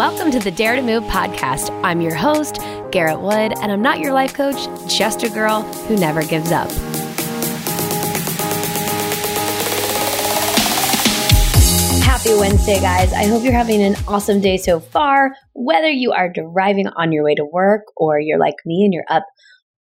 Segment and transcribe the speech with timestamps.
[0.00, 1.78] Welcome to the Dare to Move podcast.
[1.84, 2.54] I'm your host,
[2.90, 4.56] Garrett Wood, and I'm not your life coach,
[4.88, 6.70] just a girl who never gives up.
[12.02, 13.12] Happy Wednesday, guys.
[13.12, 15.32] I hope you're having an awesome day so far.
[15.52, 19.04] Whether you are driving on your way to work or you're like me and you're
[19.10, 19.26] up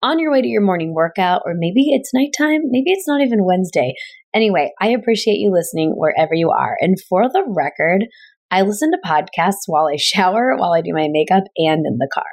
[0.01, 3.43] on your way to your morning workout, or maybe it's nighttime, maybe it's not even
[3.43, 3.93] Wednesday.
[4.33, 6.77] Anyway, I appreciate you listening wherever you are.
[6.79, 8.05] And for the record,
[8.51, 12.09] I listen to podcasts while I shower, while I do my makeup, and in the
[12.13, 12.23] car.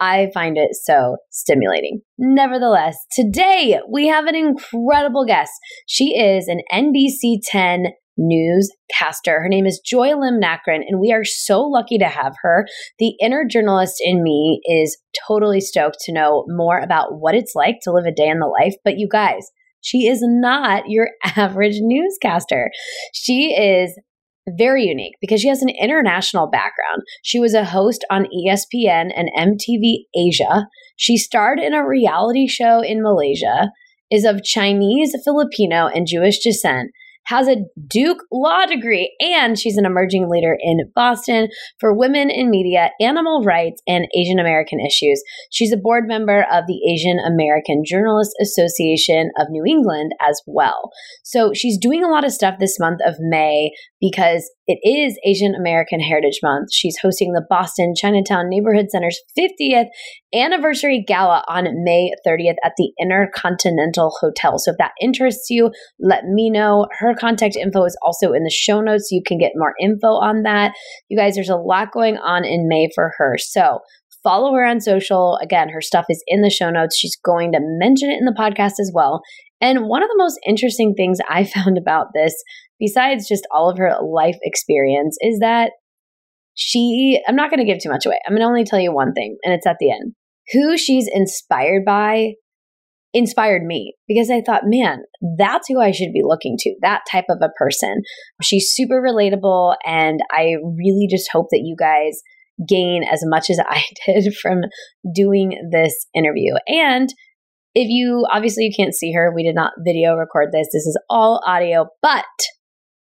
[0.00, 2.00] I find it so stimulating.
[2.18, 5.52] Nevertheless, today we have an incredible guest.
[5.86, 7.84] She is an NBC 10
[8.16, 9.40] newscaster.
[9.40, 12.66] Her name is Joy Lim Nakrin, and we are so lucky to have her.
[12.98, 17.76] The inner journalist in me is totally stoked to know more about what it's like
[17.82, 18.74] to live a day in the life.
[18.84, 19.46] But you guys,
[19.80, 22.70] she is not your average newscaster.
[23.12, 23.98] She is
[24.48, 27.02] very unique because she has an international background.
[27.22, 30.66] She was a host on ESPN and MTV Asia.
[30.96, 33.70] She starred in a reality show in Malaysia,
[34.10, 36.90] is of Chinese, Filipino, and Jewish descent,
[37.24, 41.48] has a Duke law degree, and she's an emerging leader in Boston
[41.78, 45.22] for women in media, animal rights, and Asian American issues.
[45.50, 50.90] She's a board member of the Asian American Journalists Association of New England as well.
[51.22, 53.70] So she's doing a lot of stuff this month of May
[54.00, 56.72] because it is Asian American Heritage Month.
[56.72, 59.86] She's hosting the Boston Chinatown Neighborhood Center's 50th
[60.34, 64.58] anniversary gala on May 30th at the Intercontinental Hotel.
[64.58, 66.86] So if that interests you, let me know.
[66.98, 69.10] Her contact info is also in the show notes.
[69.10, 70.74] You can get more info on that.
[71.08, 73.36] You guys, there's a lot going on in May for her.
[73.38, 73.80] So
[74.22, 75.38] follow her on social.
[75.42, 76.96] Again, her stuff is in the show notes.
[76.96, 79.22] She's going to mention it in the podcast as well.
[79.60, 82.34] And one of the most interesting things I found about this,
[82.78, 85.72] besides just all of her life experience, is that
[86.54, 88.18] she, I'm not going to give too much away.
[88.26, 90.14] I'm going to only tell you one thing, and it's at the end.
[90.52, 92.32] Who she's inspired by
[93.14, 95.02] inspired me because I thought, man,
[95.38, 98.02] that's who I should be looking to, that type of a person.
[98.42, 102.20] She's super relatable, and I really just hope that you guys
[102.68, 104.60] gain as much as I did from
[105.14, 106.54] doing this interview.
[106.66, 107.08] And
[107.74, 110.68] if you obviously you can't see her, we did not video record this.
[110.72, 112.24] This is all audio, but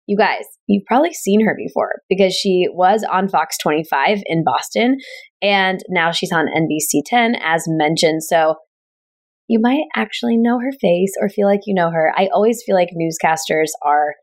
[0.06, 4.98] you guys, you've probably seen her before because she was on Fox 25 in Boston
[5.40, 8.22] and now she's on NBC 10 as mentioned.
[8.22, 8.56] So
[9.48, 12.12] you might actually know her face or feel like you know her.
[12.16, 14.14] I always feel like newscasters are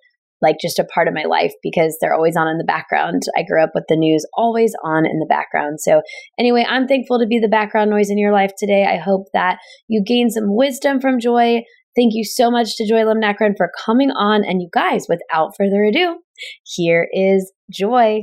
[0.42, 3.22] like just a part of my life because they're always on in the background.
[3.38, 5.80] I grew up with the news always on in the background.
[5.80, 6.02] So,
[6.40, 8.86] anyway, I'm thankful to be the background noise in your life today.
[8.86, 11.62] I hope that you gain some wisdom from Joy.
[11.96, 13.22] Thank you so much to Joy Lim
[13.58, 14.44] for coming on.
[14.46, 16.18] And you guys, without further ado,
[16.64, 18.22] here is Joy.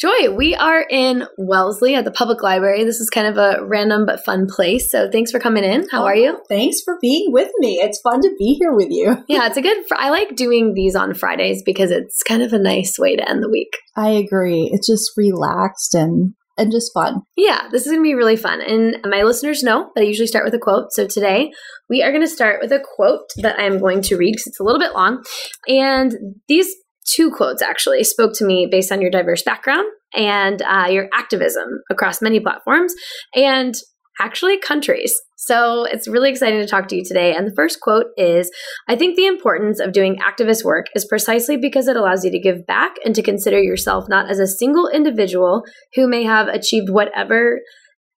[0.00, 2.84] Joy, we are in Wellesley at the public library.
[2.84, 4.90] This is kind of a random but fun place.
[4.90, 5.88] So thanks for coming in.
[5.90, 6.38] How are you?
[6.48, 7.80] Thanks for being with me.
[7.82, 9.22] It's fun to be here with you.
[9.28, 9.76] yeah, it's a good.
[9.92, 13.42] I like doing these on Fridays because it's kind of a nice way to end
[13.42, 13.76] the week.
[13.94, 14.70] I agree.
[14.72, 17.22] It's just relaxed and and just fun.
[17.36, 18.60] Yeah, this is going to be really fun.
[18.60, 20.92] And my listeners know that I usually start with a quote.
[20.92, 21.52] So today
[21.88, 24.60] we are going to start with a quote that I'm going to read because it's
[24.60, 25.24] a little bit long.
[25.66, 26.14] And
[26.48, 26.68] these
[27.06, 31.80] two quotes actually spoke to me based on your diverse background and uh, your activism
[31.90, 32.94] across many platforms
[33.34, 33.74] and
[34.20, 35.14] actually countries.
[35.36, 37.34] So it's really exciting to talk to you today.
[37.34, 38.50] And the first quote is
[38.88, 42.38] I think the importance of doing activist work is precisely because it allows you to
[42.38, 45.62] give back and to consider yourself not as a single individual
[45.94, 47.60] who may have achieved whatever.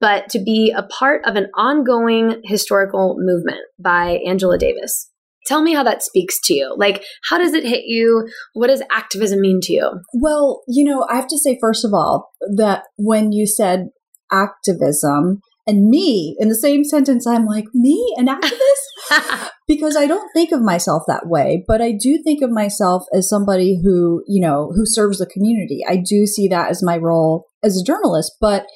[0.01, 5.09] But to be a part of an ongoing historical movement by Angela Davis.
[5.47, 6.75] Tell me how that speaks to you.
[6.77, 8.29] Like, how does it hit you?
[8.53, 9.91] What does activism mean to you?
[10.15, 13.91] Well, you know, I have to say, first of all, that when you said
[14.33, 19.49] activism and me in the same sentence, I'm like, me, an activist?
[19.69, 23.29] because I don't think of myself that way, but I do think of myself as
[23.29, 25.81] somebody who, you know, who serves the community.
[25.89, 28.67] I do see that as my role as a journalist, but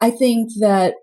[0.00, 0.94] I think that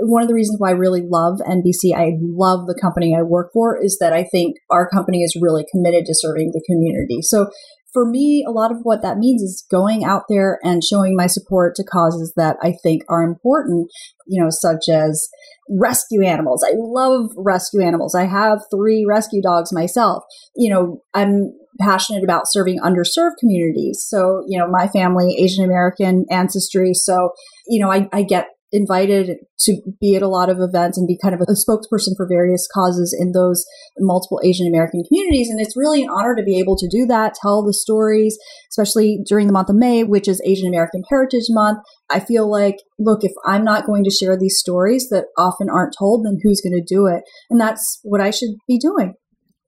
[0.00, 3.50] one of the reasons why I really love NBC, I love the company I work
[3.52, 7.22] for, is that I think our company is really committed to serving the community.
[7.22, 7.50] So
[7.94, 11.28] for me, a lot of what that means is going out there and showing my
[11.28, 13.88] support to causes that I think are important,
[14.26, 15.28] you know, such as
[15.70, 16.66] rescue animals.
[16.68, 18.14] I love rescue animals.
[18.14, 20.24] I have three rescue dogs myself.
[20.56, 24.04] You know, I'm passionate about serving underserved communities.
[24.06, 26.94] So, you know, my family, Asian American ancestry.
[26.94, 27.30] So,
[27.68, 31.18] you know, I, I get invited to be at a lot of events and be
[31.22, 33.64] kind of a spokesperson for various causes in those
[33.98, 35.48] multiple Asian American communities.
[35.48, 38.36] And it's really an honor to be able to do that, tell the stories,
[38.70, 41.78] especially during the month of May, which is Asian American Heritage Month.
[42.10, 45.94] I feel like, look, if I'm not going to share these stories that often aren't
[45.98, 47.22] told, then who's going to do it?
[47.50, 49.14] And that's what I should be doing.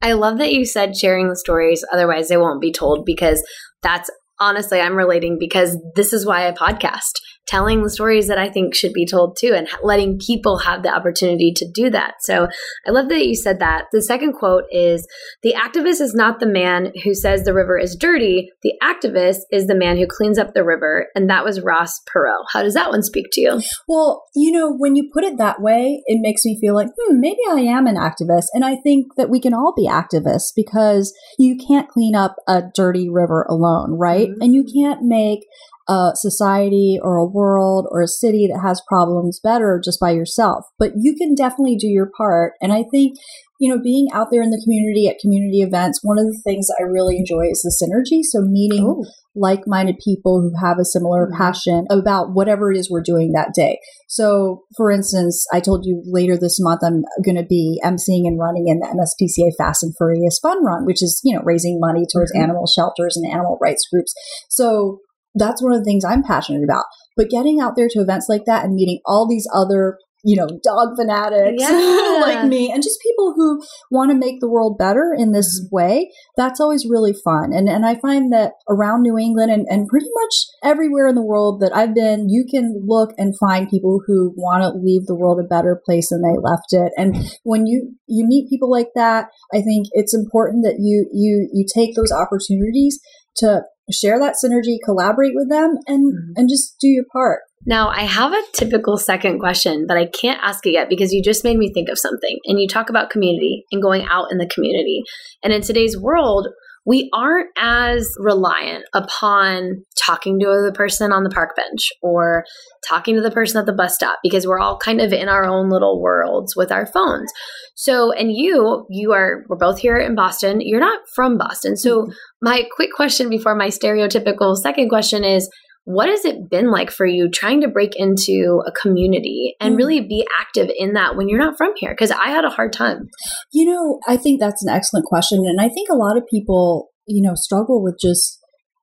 [0.02, 3.42] I love that you said sharing the stories, otherwise they won't be told because
[3.82, 7.12] that's honestly, I'm relating because this is why I podcast
[7.46, 10.94] telling the stories that I think should be told too and letting people have the
[10.94, 12.14] opportunity to do that.
[12.20, 12.48] So
[12.86, 13.84] I love that you said that.
[13.92, 15.06] The second quote is
[15.42, 18.50] The activist is not the man who says the river is dirty.
[18.62, 21.06] The activist is the man who cleans up the river.
[21.14, 22.44] And that was Ross Perot.
[22.52, 23.60] How does that one speak to you?
[23.86, 27.20] Well, you know, when you put it that way, it makes me feel like, hmm,
[27.20, 28.46] maybe I am an activist.
[28.52, 32.62] And I think that we can all be activists because you can't clean up a
[32.74, 34.25] dirty river alone, right?
[34.30, 34.42] Mm-hmm.
[34.42, 35.40] And you can't make
[35.88, 40.64] a society or a world or a city that has problems better just by yourself.
[40.78, 42.54] But you can definitely do your part.
[42.60, 43.16] And I think,
[43.60, 46.68] you know, being out there in the community at community events, one of the things
[46.78, 48.22] I really enjoy is the synergy.
[48.22, 49.04] So meeting oh.
[49.38, 51.36] Like minded people who have a similar mm-hmm.
[51.36, 53.78] passion about whatever it is we're doing that day.
[54.08, 58.40] So, for instance, I told you later this month I'm going to be emceeing and
[58.40, 62.04] running in the MSPCA Fast and Furriest Fun Run, which is, you know, raising money
[62.10, 62.44] towards mm-hmm.
[62.44, 64.14] animal shelters and animal rights groups.
[64.48, 65.00] So,
[65.36, 66.84] that's one of the things I'm passionate about.
[67.16, 70.48] But getting out there to events like that and meeting all these other, you know,
[70.62, 72.18] dog fanatics yeah.
[72.20, 75.74] like me and just people who want to make the world better in this mm-hmm.
[75.74, 77.52] way, that's always really fun.
[77.52, 81.24] And and I find that around New England and, and pretty much everywhere in the
[81.24, 85.16] world that I've been, you can look and find people who want to leave the
[85.16, 86.92] world a better place than they left it.
[86.96, 91.48] And when you you meet people like that, I think it's important that you you
[91.52, 93.00] you take those opportunities
[93.36, 93.62] to
[93.92, 96.32] share that synergy, collaborate with them, and mm-hmm.
[96.36, 97.40] and just do your part.
[97.68, 101.20] Now, I have a typical second question, but I can't ask it yet because you
[101.20, 102.38] just made me think of something.
[102.44, 105.02] And you talk about community and going out in the community.
[105.42, 106.46] And in today's world,
[106.86, 112.44] we aren't as reliant upon talking to the person on the park bench or
[112.88, 115.44] talking to the person at the bus stop because we're all kind of in our
[115.44, 117.30] own little worlds with our phones.
[117.74, 120.60] So, and you, you are, we're both here in Boston.
[120.60, 121.76] You're not from Boston.
[121.76, 122.12] So, mm-hmm.
[122.40, 125.50] my quick question before my stereotypical second question is
[125.86, 129.78] what has it been like for you trying to break into a community and mm.
[129.78, 131.92] really be active in that when you're not from here?
[131.92, 133.08] Because I had a hard time.
[133.52, 135.44] You know, I think that's an excellent question.
[135.46, 138.40] And I think a lot of people, you know, struggle with just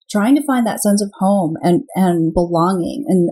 [0.10, 3.04] trying to find that sense of home and, and belonging.
[3.10, 3.32] And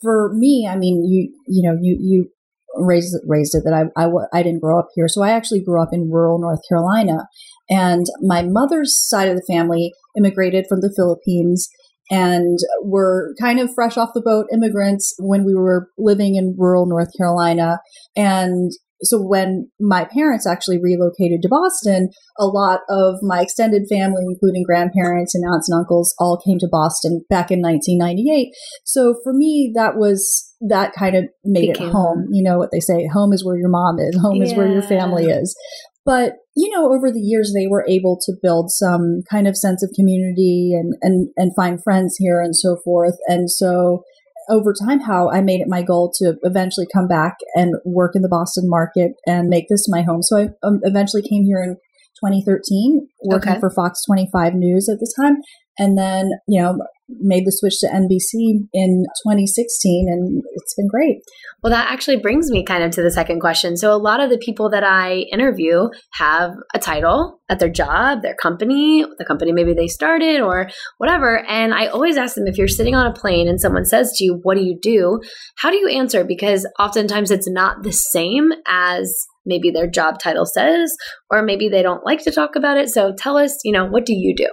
[0.00, 2.30] for me, I mean, you, you know, you, you,
[2.78, 5.82] raised raised it that I, I I didn't grow up here so I actually grew
[5.82, 7.26] up in rural North Carolina
[7.68, 11.68] and my mother's side of the family immigrated from the Philippines
[12.10, 16.86] and were kind of fresh off the boat immigrants when we were living in rural
[16.86, 17.78] North Carolina.
[18.16, 18.72] And
[19.02, 24.62] so when my parents actually relocated to Boston, a lot of my extended family, including
[24.64, 28.52] grandparents and aunts and uncles, all came to Boston back in 1998.
[28.84, 32.28] So for me, that was that kind of made Became it home.
[32.30, 34.44] You know what they say, home is where your mom is, home yeah.
[34.44, 35.56] is where your family is.
[36.04, 39.82] But, you know, over the years, they were able to build some kind of sense
[39.82, 43.14] of community and, and, and find friends here and so forth.
[43.28, 44.02] And so
[44.48, 48.22] over time, how I made it my goal to eventually come back and work in
[48.22, 50.22] the Boston market and make this my home.
[50.22, 51.76] So I um, eventually came here in
[52.24, 53.60] 2013, working okay.
[53.60, 55.36] for Fox 25 News at the time.
[55.78, 56.78] And then, you know,
[57.18, 61.22] made the switch to NBC in 2016 and it's been great.
[61.62, 63.76] Well, that actually brings me kind of to the second question.
[63.76, 68.22] So, a lot of the people that I interview have a title at their job,
[68.22, 71.44] their company, the company maybe they started or whatever.
[71.46, 74.24] And I always ask them if you're sitting on a plane and someone says to
[74.24, 75.20] you, What do you do?
[75.56, 76.24] How do you answer?
[76.24, 79.14] Because oftentimes it's not the same as
[79.44, 80.94] maybe their job title says,
[81.30, 82.88] or maybe they don't like to talk about it.
[82.88, 84.48] So, tell us, you know, what do you do?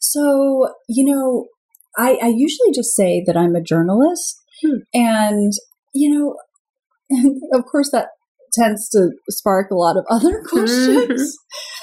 [0.00, 1.46] So, you know,
[1.96, 4.42] I, I usually just say that I'm a journalist.
[4.62, 4.78] Hmm.
[4.94, 5.52] And,
[5.94, 6.36] you know,
[7.52, 8.08] of course, that
[8.52, 11.36] tends to spark a lot of other questions.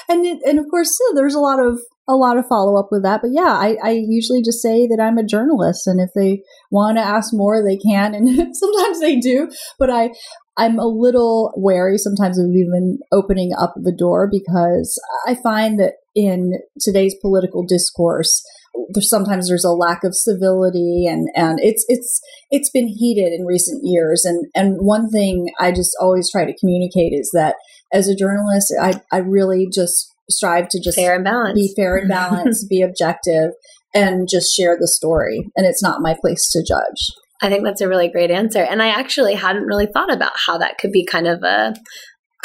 [0.10, 3.04] and it, and of course, there's a lot of a lot of follow up with
[3.04, 3.22] that.
[3.22, 6.98] But yeah, I, I usually just say that I'm a journalist, and if they want
[6.98, 9.50] to ask more, they can, and sometimes they do.
[9.80, 10.12] But I
[10.58, 15.94] I'm a little wary sometimes of even opening up the door because I find that
[16.16, 18.44] in today's political discourse,
[18.94, 23.46] there's sometimes there's a lack of civility and and it's it's it's been heated in
[23.46, 27.56] recent years and and one thing I just always try to communicate is that
[27.92, 31.56] as a journalist I I really just strive to just fair and balanced.
[31.56, 33.52] be fair and balanced be objective
[33.94, 37.12] and just share the story and it's not my place to judge
[37.42, 38.64] I think that's a really great answer.
[38.64, 41.76] And I actually hadn't really thought about how that could be kind of a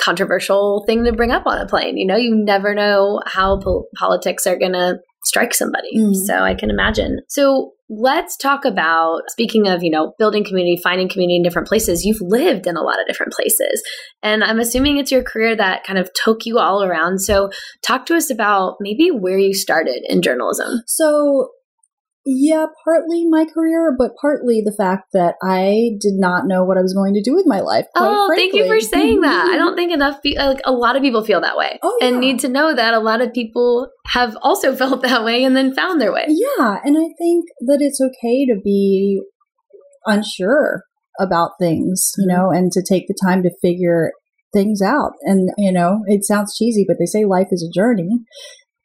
[0.01, 1.97] controversial thing to bring up on a plane.
[1.97, 5.97] You know, you never know how po- politics are going to strike somebody.
[5.97, 6.15] Mm.
[6.15, 7.21] So I can imagine.
[7.29, 12.05] So let's talk about speaking of, you know, building community, finding community in different places.
[12.05, 13.83] You've lived in a lot of different places.
[14.23, 17.21] And I'm assuming it's your career that kind of took you all around.
[17.21, 17.51] So
[17.83, 20.83] talk to us about maybe where you started in journalism.
[20.87, 21.51] So
[22.31, 26.83] yeah, partly my career, but partly the fact that I did not know what I
[26.83, 27.87] was going to do with my life.
[27.95, 28.37] Oh, frankly.
[28.37, 29.49] thank you for saying that.
[29.51, 32.09] I don't think enough, pe- like a lot of people feel that way, oh, yeah.
[32.09, 35.57] and need to know that a lot of people have also felt that way and
[35.57, 36.27] then found their way.
[36.29, 39.23] Yeah, and I think that it's okay to be
[40.05, 40.83] unsure
[41.19, 42.37] about things, you mm-hmm.
[42.37, 44.13] know, and to take the time to figure
[44.53, 45.13] things out.
[45.23, 48.21] And, you know, it sounds cheesy, but they say life is a journey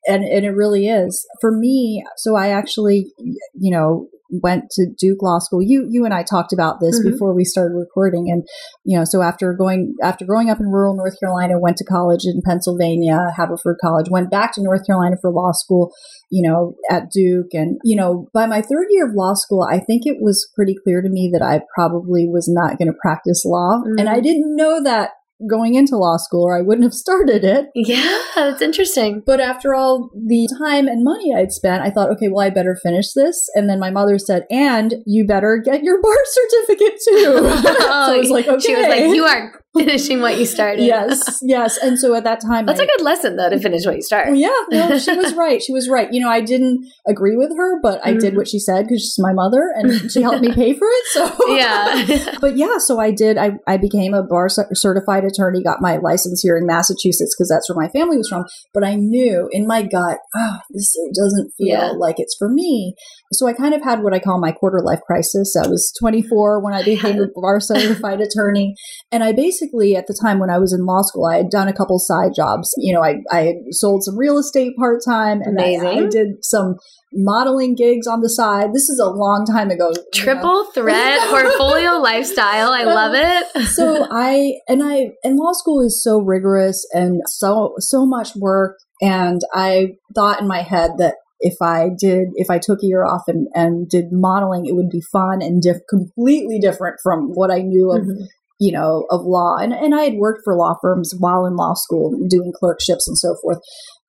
[0.08, 3.12] and and it really is for me so i actually
[3.54, 4.08] you know
[4.42, 7.12] went to duke law school you you and i talked about this mm-hmm.
[7.12, 8.44] before we started recording and
[8.84, 12.26] you know so after going after growing up in rural north carolina went to college
[12.26, 15.94] in pennsylvania haverford college went back to north carolina for law school
[16.32, 19.78] you know at duke and you know by my third year of law school i
[19.78, 23.44] think it was pretty clear to me that i probably was not going to practice
[23.46, 24.00] law mm-hmm.
[24.00, 24.24] and i mm-hmm.
[24.24, 25.12] didn't know that
[25.50, 27.68] going into law school or I wouldn't have started it.
[27.76, 29.22] Yeah, that's interesting.
[29.26, 32.78] But after all the time and money I'd spent, I thought, okay, well, I better
[32.82, 33.50] finish this.
[33.56, 37.24] And then my mother said, and you better get your bar certificate too.
[37.64, 38.60] so I was like, okay.
[38.60, 40.84] She was like, you are finishing what you started.
[40.84, 41.78] yes, yes.
[41.78, 44.04] And so at that time, that's I, a good lesson though to finish what you
[44.04, 44.38] started.
[44.38, 45.62] Yeah, no, she was right.
[45.62, 46.12] She was right.
[46.12, 48.20] You know, I didn't agree with her, but I mm.
[48.20, 51.06] did what she said because she's my mother and she helped me pay for it.
[51.08, 53.38] So yeah, but yeah, so I did.
[53.38, 57.68] I I became a bar certified attorney, got my license here in Massachusetts because that's
[57.68, 58.46] where my family was from.
[58.76, 61.92] But I knew in my gut, oh, this doesn't feel yeah.
[61.98, 62.96] like it's for me.
[63.34, 65.56] So I kind of had what I call my quarter life crisis.
[65.56, 68.76] I was 24 when I became a bar certified attorney,
[69.12, 71.68] and I basically at the time when I was in law school, I had done
[71.68, 72.74] a couple side jobs.
[72.78, 76.44] You know, I, I had sold some real estate part time and I, I, did
[76.44, 76.76] some
[77.14, 78.74] modeling gigs on the side.
[78.74, 79.94] This is a long time ago.
[80.14, 80.72] Triple know.
[80.72, 82.72] threat portfolio lifestyle.
[82.72, 83.68] I love it.
[83.68, 88.80] so I and I and law school is so rigorous and so so much work.
[89.02, 93.06] And I thought in my head that if I did, if I took a year
[93.06, 97.52] off and, and did modeling, it would be fun and diff- completely different from what
[97.52, 98.24] I knew of mm-hmm
[98.64, 99.58] you know, of law.
[99.58, 103.18] And, and I had worked for law firms while in law school, doing clerkships and
[103.18, 103.58] so forth.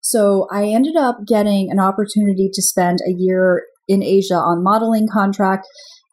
[0.01, 5.09] So I ended up getting an opportunity to spend a year in Asia on modeling
[5.13, 5.67] contract.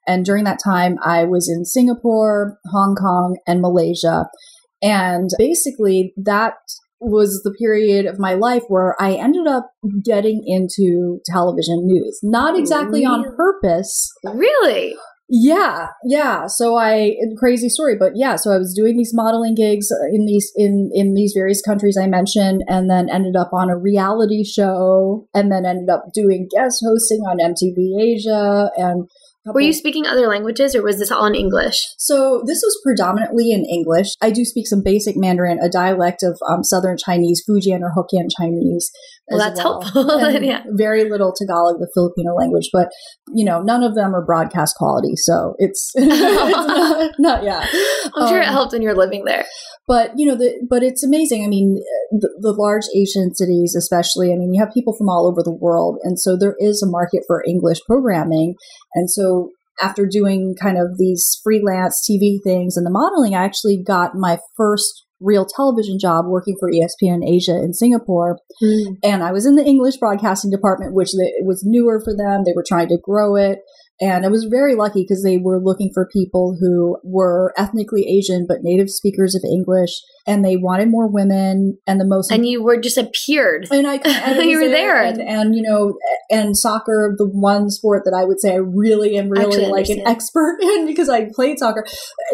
[0.08, 4.26] And during that time, I was in Singapore, Hong Kong, and Malaysia.
[4.82, 6.56] And basically, that
[7.02, 9.72] was the period of my life where I ended up
[10.06, 12.20] getting into television news.
[12.22, 13.06] Not exactly really?
[13.06, 14.12] on purpose.
[14.24, 14.96] Really?
[15.34, 16.48] Yeah, yeah.
[16.48, 18.36] So I crazy story, but yeah.
[18.36, 22.06] So I was doing these modeling gigs in these in in these various countries I
[22.06, 26.84] mentioned, and then ended up on a reality show, and then ended up doing guest
[26.86, 29.10] hosting on MTV Asia, and
[29.44, 29.56] Couple.
[29.56, 31.82] Were you speaking other languages or was this all in English?
[31.98, 34.14] So this was predominantly in English.
[34.22, 38.30] I do speak some basic Mandarin, a dialect of um, Southern Chinese, Fujian or Hokkien
[38.38, 38.92] Chinese.
[39.32, 39.82] Well, that's well.
[39.82, 40.32] helpful.
[40.42, 40.64] yeah.
[40.72, 42.90] Very little Tagalog, the Filipino language, but
[43.34, 47.66] you know, none of them are broadcast quality, so it's, it's not, not, yeah.
[48.16, 49.46] I'm sure um, it helped when you're living there.
[49.88, 51.44] But you know, the, but it's amazing.
[51.44, 54.32] I mean, the, the large Asian cities, especially.
[54.32, 56.90] I mean, you have people from all over the world, and so there is a
[56.90, 58.56] market for English programming.
[58.94, 59.50] And so,
[59.82, 64.40] after doing kind of these freelance TV things and the modeling, I actually got my
[64.56, 68.40] first real television job working for ESPN Asia in Singapore.
[68.62, 68.98] Mm.
[69.04, 71.12] And I was in the English broadcasting department, which
[71.42, 72.44] was newer for them.
[72.44, 73.60] They were trying to grow it.
[74.00, 78.46] And I was very lucky because they were looking for people who were ethnically Asian
[78.48, 79.92] but native speakers of English,
[80.26, 81.78] and they wanted more women.
[81.86, 85.22] And the most and you were just appeared, and I and you were there, and,
[85.22, 85.98] and, you know,
[86.32, 90.02] and soccer, the one sport that I would say I really am really like an
[90.08, 91.86] expert in because I played soccer.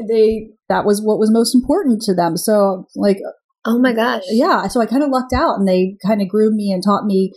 [0.08, 2.38] They that was what was most important to them.
[2.38, 3.18] So like,
[3.66, 4.68] oh my gosh, yeah.
[4.68, 7.34] So I kind of lucked out, and they kind of groomed me and taught me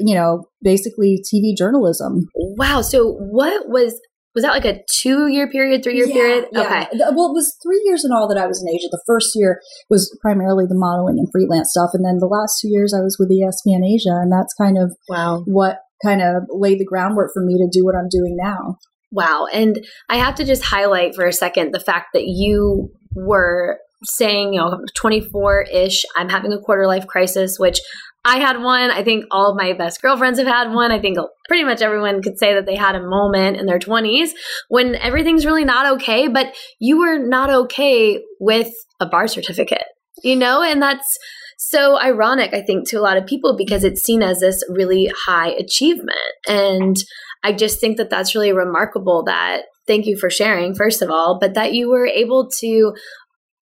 [0.00, 2.28] you know, basically TV journalism.
[2.56, 2.82] Wow.
[2.82, 4.00] So what was
[4.34, 6.44] was that like a two year period, three year yeah, period?
[6.52, 6.60] Yeah.
[6.62, 6.88] Okay.
[7.14, 8.88] Well, it was three years in all that I was in Asia.
[8.90, 11.90] The first year was primarily the modeling and freelance stuff.
[11.94, 14.18] And then the last two years I was with ESPN Asia.
[14.20, 15.42] And that's kind of wow.
[15.46, 18.78] what kind of laid the groundwork for me to do what I'm doing now.
[19.12, 19.46] Wow.
[19.52, 24.54] And I have to just highlight for a second the fact that you were saying,
[24.54, 27.78] you know, 24 ish, I'm having a quarter life crisis, which
[28.24, 28.90] I had one.
[28.90, 30.90] I think all of my best girlfriends have had one.
[30.90, 34.30] I think pretty much everyone could say that they had a moment in their 20s
[34.68, 39.84] when everything's really not okay, but you were not okay with a bar certificate,
[40.22, 40.62] you know?
[40.62, 41.18] And that's
[41.58, 45.10] so ironic, I think, to a lot of people because it's seen as this really
[45.26, 46.18] high achievement.
[46.48, 46.96] And
[47.42, 51.38] I just think that that's really remarkable that thank you for sharing, first of all,
[51.38, 52.94] but that you were able to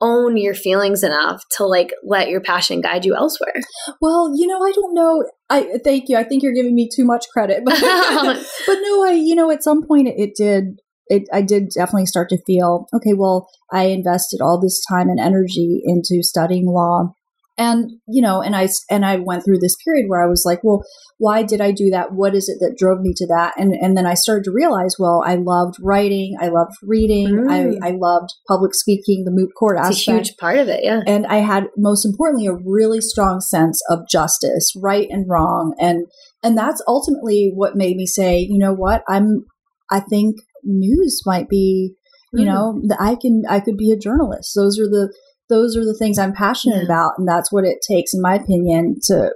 [0.02, 3.54] own your feelings enough to like let your passion guide you elsewhere.
[4.00, 5.24] Well, you know, I don't know.
[5.48, 6.16] I thank you.
[6.16, 9.62] I think you're giving me too much credit, but but no, I you know, at
[9.62, 10.80] some point it, it did.
[11.08, 13.12] It, I did definitely start to feel okay.
[13.14, 17.14] Well, I invested all this time and energy into studying law,
[17.62, 20.60] and you know and i and i went through this period where i was like
[20.64, 20.82] well
[21.22, 22.12] why did i do that?
[22.12, 23.54] What is it that drove me to that?
[23.56, 27.48] And and then i started to realize well i loved writing i loved reading mm.
[27.48, 30.08] I, I loved public speaking the moot court it's aspect.
[30.08, 31.00] a huge part of it yeah.
[31.06, 35.76] And i had most importantly a really strong sense of justice right and wrong.
[35.78, 36.06] And
[36.42, 39.02] and that's ultimately what made me say you know what?
[39.08, 39.44] I'm
[39.92, 41.94] i think news might be
[42.32, 42.46] you mm.
[42.46, 44.52] know i can i could be a journalist.
[44.56, 45.12] Those are the
[45.52, 46.84] those are the things I'm passionate yeah.
[46.84, 49.32] about, and that's what it takes, in my opinion, to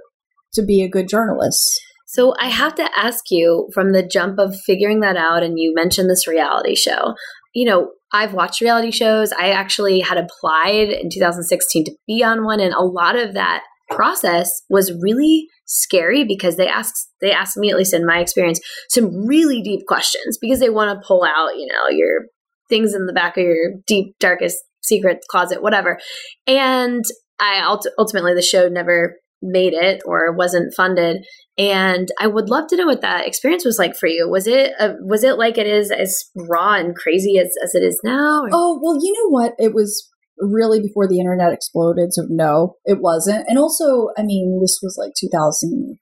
[0.53, 1.79] to be a good journalist.
[2.07, 5.73] So I have to ask you from the jump of figuring that out, and you
[5.75, 7.13] mentioned this reality show.
[7.53, 9.31] You know, I've watched reality shows.
[9.33, 13.63] I actually had applied in 2016 to be on one, and a lot of that
[13.89, 18.59] process was really scary because they ask they asked me at least in my experience
[18.89, 22.25] some really deep questions because they want to pull out you know your
[22.69, 24.57] things in the back of your deep darkest
[24.87, 25.99] secret closet, whatever.
[26.45, 27.03] And
[27.39, 27.63] I
[27.97, 31.23] ultimately the show never made it or wasn't funded
[31.59, 34.71] and i would love to know what that experience was like for you was it
[34.79, 38.41] a, was it like it is as raw and crazy as, as it is now
[38.41, 38.49] or?
[38.51, 42.97] oh well you know what it was really before the internet exploded so no it
[42.99, 45.97] wasn't and also i mean this was like 2005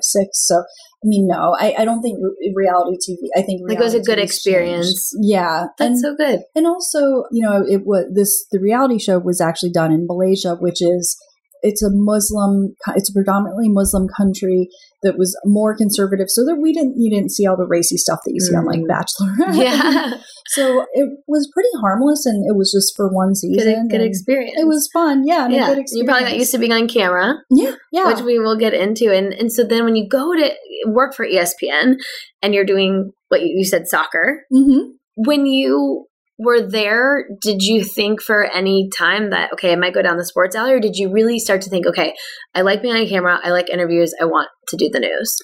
[0.00, 0.46] six.
[0.46, 0.64] So,
[1.04, 2.18] I mean, no, I, I don't think
[2.56, 3.28] reality TV.
[3.36, 5.12] I think like it was a good experience.
[5.12, 5.28] Changed.
[5.28, 6.40] Yeah, that's and, so good.
[6.54, 8.46] And also, you know, it was this.
[8.50, 11.18] The reality show was actually done in Malaysia, which is
[11.64, 14.68] it's a Muslim, it's a predominantly Muslim country
[15.02, 18.20] that was more conservative, so that we didn't you didn't see all the racy stuff
[18.24, 18.58] that you see mm.
[18.58, 18.88] on like mm.
[18.88, 19.54] Bachelor.
[19.64, 20.14] Yeah.
[20.48, 23.88] so it was pretty harmless, and it was just for one season.
[23.88, 24.60] Good, good experience.
[24.60, 25.26] It was fun.
[25.26, 25.48] Yeah.
[25.48, 25.74] yeah.
[25.90, 27.36] You probably got used to being on camera.
[27.50, 27.74] Yeah.
[27.90, 28.12] Yeah.
[28.12, 30.52] Which we will get into, and and so then when you go to
[30.86, 31.96] work for ESPN
[32.42, 34.44] and you're doing what you, you said soccer.
[34.52, 34.90] Mm-hmm.
[35.16, 36.06] When you
[36.38, 40.24] were there, did you think for any time that, okay, I might go down the
[40.24, 42.14] sports alley, or did you really start to think, okay,
[42.54, 45.36] I like being on camera, I like interviews, I want to do the news?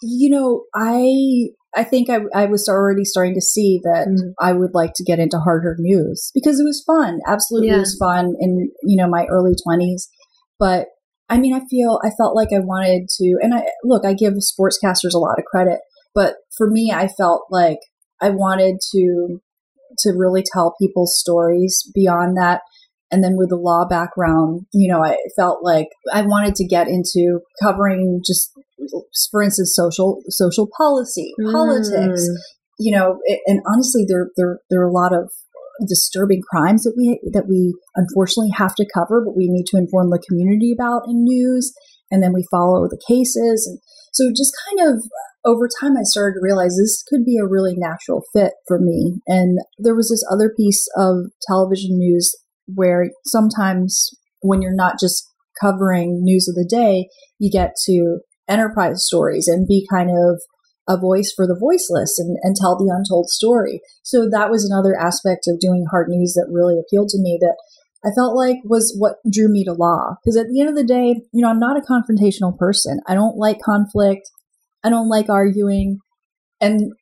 [0.00, 4.32] You know, I I think I, I was already starting to see that mm.
[4.40, 7.18] I would like to get into harder news because it was fun.
[7.26, 7.76] Absolutely, yeah.
[7.76, 10.08] it was fun in you know my early twenties.
[10.58, 10.86] But
[11.28, 14.34] I mean, I feel I felt like I wanted to, and I look, I give
[14.34, 15.80] sportscasters a lot of credit,
[16.14, 17.78] but for me, I felt like
[18.22, 19.40] I wanted to
[20.00, 22.62] to really tell people's stories beyond that.
[23.10, 26.88] And then with the law background, you know, I felt like I wanted to get
[26.88, 28.52] into covering just,
[29.30, 31.50] for instance, social social policy, mm.
[31.50, 32.28] politics.
[32.78, 35.30] You know, and honestly, there there there are a lot of
[35.86, 40.10] disturbing crimes that we that we unfortunately have to cover, but we need to inform
[40.10, 41.72] the community about in news,
[42.10, 43.78] and then we follow the cases, and
[44.12, 47.46] so just kind of uh, over time, I started to realize this could be a
[47.46, 49.20] really natural fit for me.
[49.26, 52.34] And there was this other piece of television news
[52.66, 55.26] where sometimes when you're not just
[55.60, 58.18] covering news of the day, you get to
[58.48, 60.40] enterprise stories and be kind of
[60.88, 63.80] a voice for the voiceless and, and tell the untold story.
[64.02, 67.56] So that was another aspect of doing hard news that really appealed to me that
[68.04, 70.16] I felt like was what drew me to law.
[70.22, 73.00] Because at the end of the day, you know, I'm not a confrontational person.
[73.08, 74.28] I don't like conflict.
[74.84, 75.98] I don't like arguing.
[76.60, 76.92] And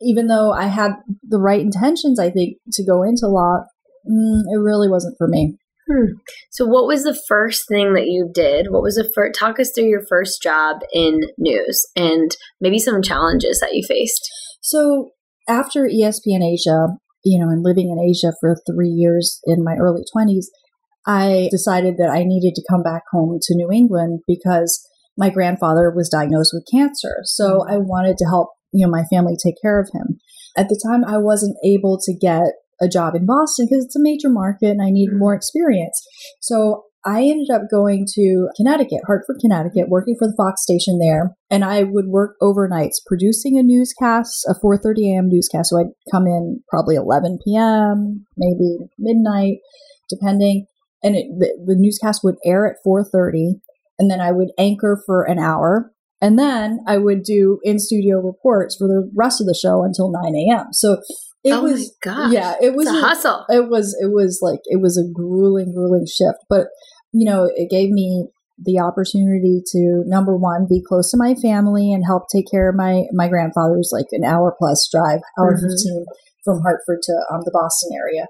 [0.00, 3.64] even though I had the right intentions, I think, to go into law,
[4.08, 5.56] mm, it really wasn't for me.
[5.86, 6.12] Hmm.
[6.50, 8.68] So, what was the first thing that you did?
[8.70, 9.38] What was the first?
[9.38, 14.26] Talk us through your first job in news and maybe some challenges that you faced.
[14.62, 15.10] So,
[15.46, 16.88] after ESPN Asia,
[17.24, 20.46] you know, and living in Asia for three years in my early 20s,
[21.06, 25.92] I decided that I needed to come back home to New England because my grandfather
[25.94, 27.16] was diagnosed with cancer.
[27.24, 27.72] So mm-hmm.
[27.72, 30.18] I wanted to help, you know, my family take care of him.
[30.56, 32.44] At the time, I wasn't able to get
[32.80, 35.20] a job in Boston because it's a major market and I needed mm-hmm.
[35.20, 36.00] more experience.
[36.40, 41.36] So I ended up going to Connecticut, Hartford, Connecticut, working for the Fox station there.
[41.50, 45.28] And I would work overnights producing a newscast, a 4.30 a.m.
[45.28, 45.70] newscast.
[45.70, 49.58] So I'd come in probably 11 p.m., maybe midnight,
[50.08, 50.66] depending.
[51.02, 53.60] And it, the, the newscast would air at 4.30
[53.98, 55.92] and then I would anchor for an hour.
[56.20, 60.10] And then I would do in studio reports for the rest of the show until
[60.10, 60.72] 9 a.m.
[60.72, 61.02] So
[61.44, 61.94] it oh was,
[62.30, 63.44] yeah, it was a hustle.
[63.50, 66.68] it was it was like it was a grueling grueling shift but
[67.14, 68.26] you know it gave me
[68.58, 72.76] the opportunity to number one be close to my family and help take care of
[72.76, 75.70] my my grandfather's like an hour plus drive hour Mhm.
[75.70, 76.04] 15
[76.44, 78.26] from hartford to um, the boston area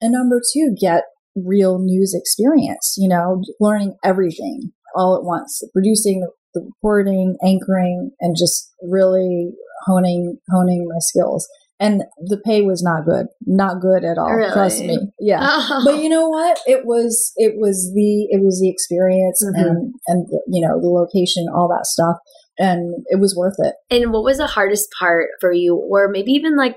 [0.00, 1.04] and number two get
[1.36, 8.36] real news experience you know learning everything all at once producing the reporting anchoring and
[8.38, 9.52] just really
[9.86, 11.46] honing honing my skills
[11.84, 11.94] and
[12.32, 13.26] the pay was not good
[13.62, 14.96] not good at all trust me
[15.30, 15.82] yeah Oh.
[15.86, 19.60] but you know what it was it was the it was the experience Mhm.
[19.62, 19.78] and
[20.10, 20.20] and
[20.54, 22.16] you know the location all that stuff
[22.58, 22.80] and
[23.14, 26.56] it was worth it And what was the hardest part for you, or maybe even
[26.56, 26.76] like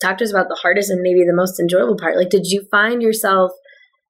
[0.00, 2.16] talk to us about the hardest and maybe the most enjoyable part?
[2.16, 3.50] Like, did you find yourself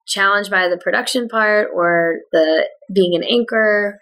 [0.07, 3.97] challenged by the production part or the being an anchor?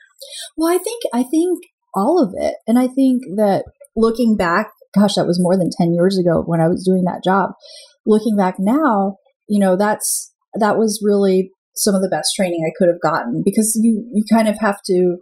[0.58, 1.60] well i think i think
[1.94, 3.64] all of it and i think that
[3.96, 7.24] looking back gosh that was more than 10 years ago when i was doing that
[7.24, 7.52] job
[8.06, 12.72] looking back now you know that's that was really some of the best training i
[12.78, 15.18] could have gotten because you you kind of have to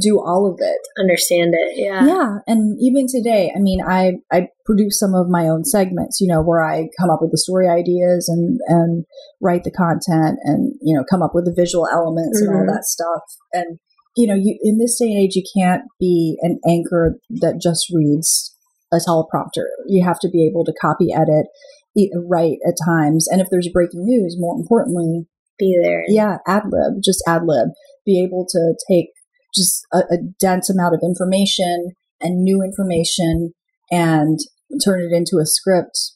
[0.00, 1.74] do all of it Understand it?
[1.76, 2.04] Yeah.
[2.06, 6.26] yeah and even today i mean i i produce some of my own segments you
[6.26, 9.04] know where i come up with the story ideas and and
[9.40, 12.72] write the content and you know come up with the visual elements and all Mhm.
[12.74, 13.78] that stuff and
[14.16, 17.86] you know you in this day and age you can't be an anchor that just
[17.94, 18.53] reads
[18.94, 21.46] a teleprompter you have to be able to copy edit
[22.28, 25.26] write at times and if there's breaking news more importantly
[25.58, 26.04] Be there.
[26.08, 27.68] yeah ad lib just ad lib
[28.06, 29.06] be able to take
[29.54, 33.52] just a, a dense amount of information and new information
[33.90, 34.38] and
[34.84, 36.12] turn it into a script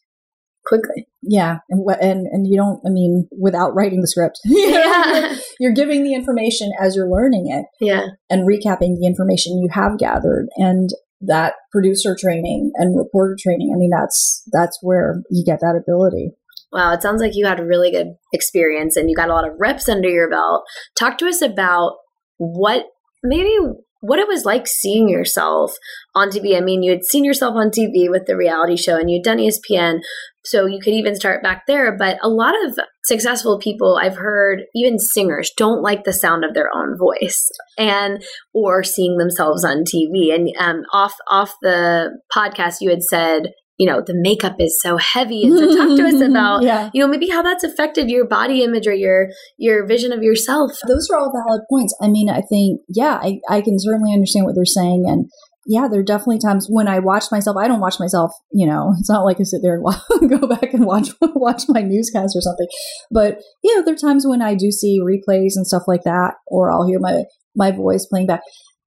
[0.67, 1.07] Quickly.
[1.23, 5.21] yeah and and and you don't i mean without writing the script you know, Yeah.
[5.29, 8.09] you're, you're giving the information as you're learning it Yeah.
[8.29, 13.79] and recapping the information you have gathered and that producer training and reporter training i
[13.79, 16.31] mean that's that's where you get that ability
[16.71, 19.49] Wow, it sounds like you had a really good experience and you got a lot
[19.49, 20.65] of reps under your belt.
[20.99, 21.97] Talk to us about
[22.37, 22.85] what
[23.23, 23.57] maybe
[24.01, 25.73] what it was like seeing yourself
[26.15, 26.57] on TV.
[26.57, 29.39] I mean, you had seen yourself on TV with the reality show and you'd done
[29.39, 30.01] ESPN,
[30.45, 31.97] so you could even start back there.
[31.97, 36.55] But a lot of successful people I've heard, even singers, don't like the sound of
[36.55, 38.23] their own voice and
[38.55, 40.35] or seeing themselves on TV.
[40.35, 44.97] And um, off off the podcast, you had said, you know, the makeup is so
[44.97, 45.45] heavy.
[45.45, 48.63] And so talk to us about yeah you know maybe how that's affected your body
[48.63, 51.95] image or your your vision of yourself those are all valid points.
[52.01, 55.05] I mean, I think, yeah, I, I can certainly understand what they're saying.
[55.07, 55.31] And
[55.67, 58.95] yeah, there are definitely times when I watch myself, I don't watch myself, you know,
[58.99, 62.35] it's not like I sit there and wa- go back and watch, watch my newscast
[62.37, 62.67] or something.
[63.11, 66.35] But, you know, there are times when I do see replays and stuff like that,
[66.47, 68.41] or I'll hear my, my voice playing back.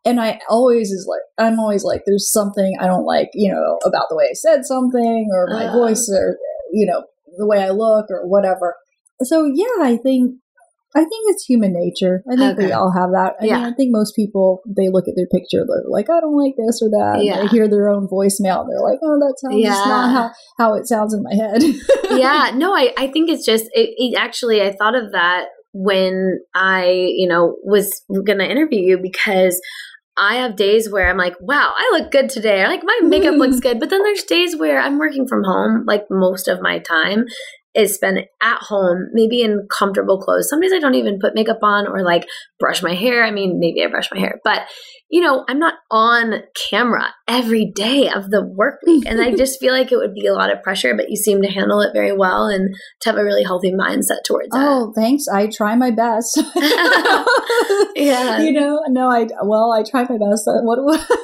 [0.03, 3.77] And I always is like, I'm always like, there's something I don't like, you know,
[3.85, 5.73] about the way I said something or my Uh.
[5.73, 6.37] voice or,
[6.73, 7.03] you know,
[7.37, 8.75] the way I look or whatever.
[9.23, 10.35] So yeah, I think
[10.93, 12.21] I think it's human nature.
[12.29, 12.65] I think Okay.
[12.65, 13.35] we all have that.
[13.39, 13.55] I Yeah.
[13.57, 16.55] mean, I think most people they look at their picture, they're like, I don't like
[16.57, 17.21] this or that.
[17.23, 17.39] Yeah.
[17.39, 20.73] They hear their own voicemail, and they're like, Oh, that sounds just not how, how
[20.73, 21.63] it sounds in my head.
[22.11, 26.37] yeah no i i think it's just it, it actually i thought of that when
[26.53, 26.83] i
[27.15, 29.57] you know was gonna interview you because
[30.17, 32.61] I have days where I'm like, wow, I look good today.
[32.61, 33.61] Or like my makeup looks hmm.
[33.61, 33.79] good.
[33.79, 37.25] But then there's days where I'm working from home, like most of my time
[37.73, 40.49] is spent at home, maybe in comfortable clothes.
[40.49, 42.27] Some days I don't even put makeup on or like
[42.59, 43.23] brush my hair.
[43.23, 44.63] I mean, maybe I brush my hair, but
[45.11, 46.35] you know, I'm not on
[46.69, 49.05] camera every day of the work week.
[49.05, 51.41] And I just feel like it would be a lot of pressure, but you seem
[51.41, 54.53] to handle it very well and to have a really healthy mindset towards it.
[54.53, 55.25] oh, thanks.
[55.27, 56.41] I try my best.
[57.95, 58.39] Yeah.
[58.41, 60.47] You know, no, I well, I try my best.
[60.47, 60.79] Uh, What?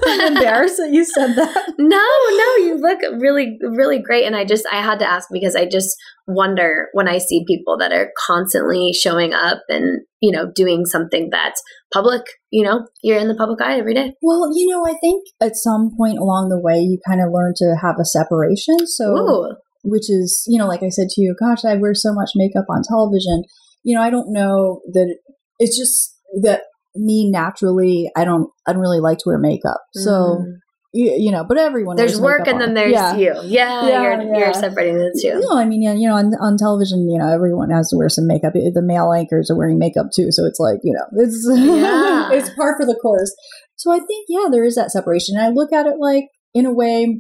[0.06, 1.74] I'm embarrassed that you said that.
[1.80, 4.26] No, no, you look really, really great.
[4.26, 5.96] And I just, I had to ask because I just
[6.28, 11.30] wonder when I see people that are constantly showing up and, you know, doing something
[11.32, 11.62] that's
[11.94, 14.14] public, you know, you're in the public eye every day.
[14.22, 17.54] Well, you know, I think at some point along the way, you kind of learn
[17.58, 18.88] to have a separation.
[18.88, 19.56] So, Ooh.
[19.84, 22.66] which is, you know, like I said to you, gosh, I wear so much makeup
[22.70, 23.44] on television.
[23.84, 25.18] You know, I don't know that
[25.60, 26.64] it's just that
[26.96, 29.82] me naturally, I don't, I don't really like to wear makeup.
[29.94, 30.54] So, Mm.
[30.94, 33.16] You, you know, but everyone there's work and then there's yeah.
[33.16, 33.34] you.
[33.44, 34.38] Yeah, Yeah, you're, yeah.
[34.38, 35.40] you're separating the two.
[35.40, 38.10] No, I mean, yeah, you know, on, on television, you know, everyone has to wear
[38.10, 38.54] some makeup.
[38.54, 41.46] The male anchors are wearing makeup too, so it's like, you know, it's
[42.48, 43.36] it's par for the course.
[43.76, 45.36] So I think, yeah, there is that separation.
[45.38, 47.20] And I look at it like, in a way,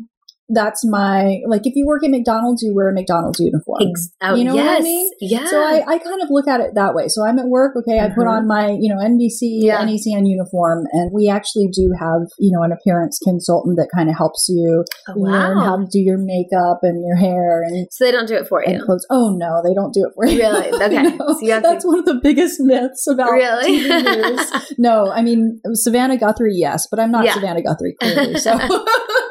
[0.49, 3.79] that's my like if you work at McDonald's, you wear a McDonald's uniform.
[3.89, 4.65] Ex- oh, You know yes.
[4.65, 5.12] what I mean?
[5.19, 5.45] Yeah.
[5.47, 7.07] So I, I kind of look at it that way.
[7.10, 8.31] So I'm at work, okay, I put Mhm.
[8.38, 9.83] on my, you know, NBC, Yeah.
[9.83, 14.15] NECN uniform, and we actually do have, you know, an appearance consultant that kind of
[14.15, 18.12] helps you Oh, learn how to do your makeup and your hair and, So they
[18.12, 18.83] don't do it for you.
[18.86, 19.05] clothes.
[19.10, 20.39] Oh no, they don't do it for you.
[20.39, 20.67] Really?
[20.88, 21.03] Okay.
[21.03, 23.79] No, So have to- that's one of the biggest myths about Really?
[23.81, 24.51] TV news.
[24.77, 27.33] No, I mean Savannah Guthrie, yes, but I'm not Yeah.
[27.33, 28.36] Savannah Guthrie clearly.
[28.39, 28.51] So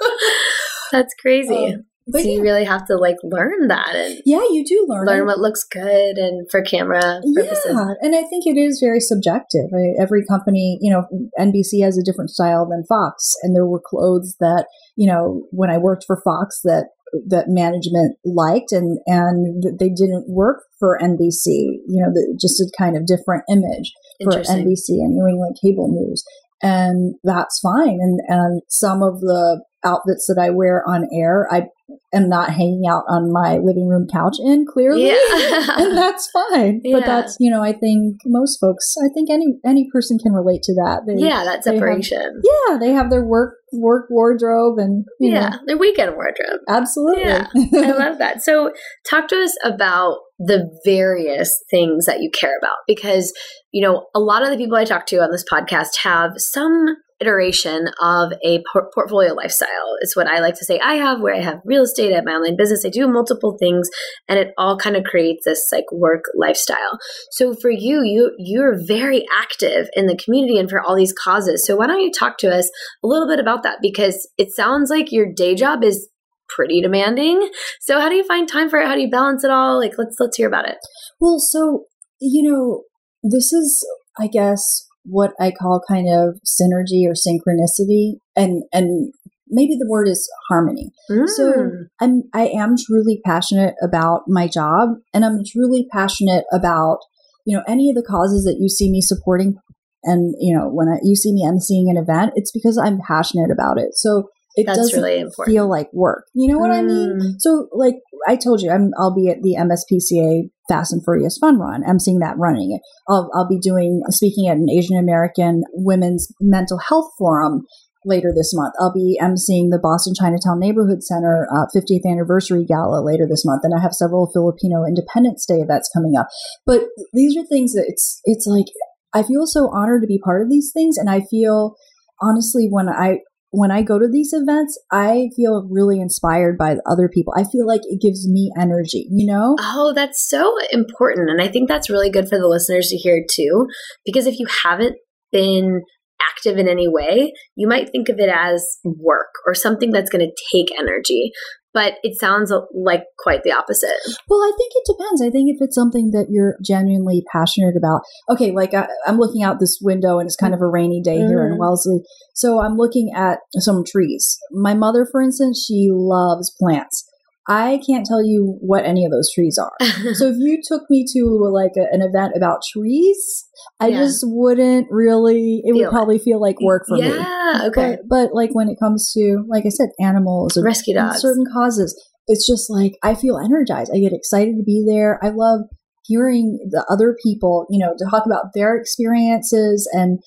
[0.93, 1.75] That's crazy.
[1.75, 2.43] Um, but so you yeah.
[2.43, 5.07] really have to like learn that and yeah, you do learn.
[5.07, 7.65] learn what looks good and for camera purposes.
[7.67, 9.67] Yeah, and I think it is very subjective.
[9.75, 11.07] I, every company, you know,
[11.39, 15.69] NBC has a different style than Fox, and there were clothes that, you know, when
[15.69, 16.91] I worked for Fox that
[17.29, 21.47] that management liked, and and they didn't work for NBC.
[21.89, 25.89] You know, the, just a kind of different image for NBC and New England cable
[25.91, 26.23] news,
[26.63, 27.99] and that's fine.
[28.01, 31.67] And and some of the outfits that I wear on air, I
[32.13, 35.15] am not hanging out on my living room couch in clearly, Yeah.
[35.79, 36.81] and that's fine.
[36.85, 36.99] Yeah.
[36.99, 40.63] But that's you know, I think most folks, I think any any person can relate
[40.65, 41.03] to that.
[41.07, 42.43] They, yeah, that they have- separation.
[42.43, 46.61] yeah, they have their work work wardrobe, and you yeah, know, their weekend wardrobe.
[46.69, 47.23] absolutely.
[47.23, 48.43] Yeah, I love that.
[48.43, 48.73] So,
[49.09, 53.33] talk to us about the various things that you care about because,
[53.73, 56.85] you know, a lot of the people I talk to on this podcast have some
[57.21, 59.97] iteration of a por- portfolio lifestyle.
[60.01, 62.25] It's what I like to say I have, where I have real estate, I have
[62.25, 63.89] my online business, I do multiple things,
[64.29, 66.99] and it all kind of creates this like work lifestyle.
[67.33, 71.67] So for you, you you're very active in the community and for all these causes.
[71.67, 72.71] So why don't you talk to us
[73.03, 76.09] a little bit about that because it sounds like your day job is
[76.49, 77.49] pretty demanding.
[77.81, 78.87] So how do you find time for it?
[78.87, 79.79] How do you balance it all?
[79.79, 80.77] Like let's let's hear about it.
[81.21, 81.85] Well, so
[82.21, 82.83] you know,
[83.23, 83.87] this is,
[84.19, 89.13] I guess, what I call kind of synergy or synchronicity, and and
[89.49, 90.91] maybe the word is harmony.
[91.27, 91.89] So Mm.
[92.01, 96.99] I'm I am truly passionate about my job and I'm truly passionate about
[97.45, 99.57] you know any of the causes that you see me supporting
[100.03, 103.51] and you know when I, you see me emceeing an event it's because I'm passionate
[103.51, 103.95] about it.
[103.95, 105.55] So it that's doesn't really important.
[105.55, 106.25] feel like work.
[106.35, 107.19] You know what I mean?
[107.21, 107.35] Mm.
[107.39, 111.59] So like I told you I'm I'll be at the MSPCA Fast and Furriest Fun
[111.59, 111.83] Run.
[111.87, 112.81] I'm seeing that running it.
[113.09, 117.67] I'll I'll be doing speaking at an Asian American Women's Mental Health Forum
[118.07, 118.73] later this month.
[118.81, 123.61] I'll be emceeing the Boston Chinatown Neighborhood Center uh, 50th anniversary gala later this month,
[123.65, 126.29] and I have several Filipino Independence Day events coming up.
[126.65, 128.73] But these are things that it's it's like
[129.13, 131.77] I feel so honored to be part of these things, and I feel
[132.23, 133.19] honestly when I
[133.51, 137.33] when I go to these events, I feel really inspired by other people.
[137.37, 139.57] I feel like it gives me energy, you know?
[139.61, 141.31] Oh, that's so important.
[141.31, 143.67] And I think that's really good for the listeners to hear too.
[144.05, 144.97] Because if you haven't
[145.33, 145.83] been
[146.21, 150.27] active in any way, you might think of it as work or something that's going
[150.27, 151.31] to take energy.
[151.77, 154.01] But it sounds like quite the opposite.
[154.31, 155.21] Well, I think it depends.
[155.21, 158.01] I think if it's something that you're genuinely passionate about.
[158.31, 161.19] Okay, like I, I'm looking out this window and it's kind of a rainy day
[161.19, 161.59] here in Mhm.
[161.59, 162.01] Wellesley.
[162.35, 164.39] So I'm looking at some trees.
[164.51, 167.05] My mother, for instance, she loves plants.
[167.49, 169.73] I can't tell you what any of those trees are.
[170.15, 173.45] so if you took me to like a, an event about trees,
[173.79, 173.99] I Yeah.
[173.99, 175.63] just wouldn't really.
[175.65, 175.91] It Feel would it.
[175.91, 177.09] probably feel like work for me.
[177.09, 177.99] yeah, okay.
[178.09, 181.21] But, but like when it comes to, like I said, animals or Rescue dogs.
[181.21, 181.95] certain causes,
[182.27, 183.93] it's just like I feel energized.
[183.95, 185.21] I get excited to be there.
[185.23, 185.61] I love
[186.05, 190.19] hearing the other people, you know, to talk about their experiences and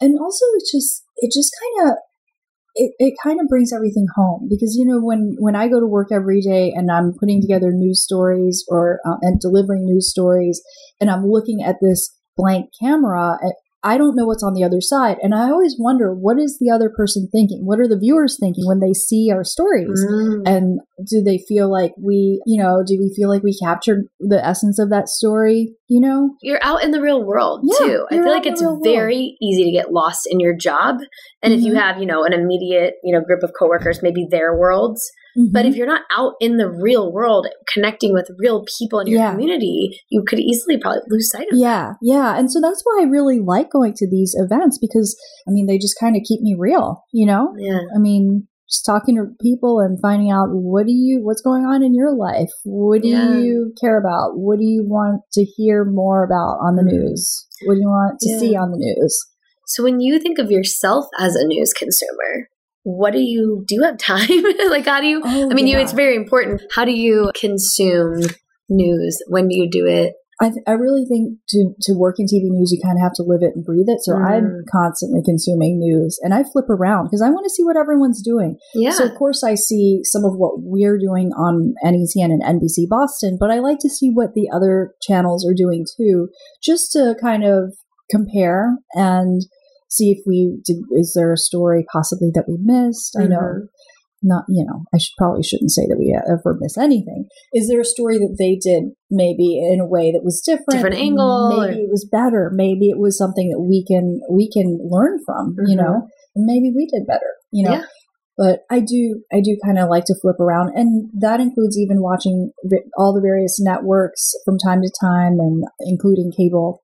[0.00, 1.96] and also it's just it just kind of
[2.74, 5.86] it, it kind of brings everything home because you know when when I go to
[5.86, 10.60] work every day and I'm putting together news stories or um, and delivering news stories
[11.00, 13.38] and I'm looking at this blank camera
[13.84, 16.70] I don't know what's on the other side and I always wonder what is the
[16.74, 20.42] other person thinking what are the viewers thinking when they see our stories Mm.
[20.46, 24.44] and do they feel like we you know do we feel like we captured the
[24.44, 28.06] essence of that story you know You're out in the real world Yeah, too.
[28.10, 30.96] I feel like it's very easy to get lost in your job.
[31.42, 31.76] And if you Mhm.
[31.76, 35.02] have, you know, an immediate, you know, group of coworkers, maybe their worlds,
[35.50, 35.68] But Mhm.
[35.70, 39.32] if you're not out in the real world connecting with real people in your Yeah.
[39.32, 42.38] community, you could easily probably lose sight of Yeah, yeah.
[42.38, 45.16] And so that's why I really like going to these events because,
[45.48, 47.52] I mean, they just kind of keep me real, you know?
[47.58, 47.80] Yeah.
[47.94, 51.82] I mean, just talking to people and finding out what do you, what's going on
[51.82, 52.50] in your life?
[52.64, 53.38] What do Yeah.
[53.38, 54.38] you care about?
[54.38, 56.92] What do you want to hear more about on the Mhm.
[57.02, 57.46] news?
[57.66, 58.38] What do you want to Yeah.
[58.38, 59.18] see on the news?
[59.66, 62.48] So when you think of yourself as a news consumer,
[62.84, 64.28] what do you do you have time?
[64.70, 66.62] like how do you Oh, I mean you it's very important.
[66.74, 68.20] How do you consume
[68.68, 69.20] news?
[69.28, 70.14] When do you do it?
[70.40, 73.22] I, I really think to, to work in TV news, you kind of have to
[73.22, 74.02] live it and breathe it.
[74.02, 74.26] So mm.
[74.26, 78.20] I'm constantly consuming news and I flip around because I want to see what everyone's
[78.20, 78.58] doing.
[78.74, 78.90] Yeah.
[78.90, 83.36] So, of course, I see some of what we're doing on NECN and NBC Boston,
[83.38, 86.28] but I like to see what the other channels are doing too,
[86.62, 87.74] just to kind of
[88.10, 89.42] compare and
[89.94, 93.14] see if we did, is there a story possibly that we missed?
[93.14, 93.24] Mm-hmm.
[93.24, 93.64] I know mm-hmm
[94.24, 97.26] not, you know, I should probably shouldn't say that we ever miss anything.
[97.52, 100.70] Is there a story that they did maybe in a way that was different?
[100.70, 101.60] Different angle.
[101.60, 101.84] Maybe or...
[101.84, 102.50] it was better.
[102.52, 105.68] Maybe it was something that we can, we can learn from, mm-hmm.
[105.68, 107.74] you know, maybe we did better, you know.
[107.74, 107.84] Yeah.
[108.36, 112.02] But I do, I do kind of like to flip around, and that includes even
[112.02, 112.50] watching
[112.98, 116.82] all the various networks from time to time, and including cable,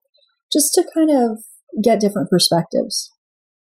[0.49, 1.43] just to kind of
[1.83, 3.11] get different perspectives.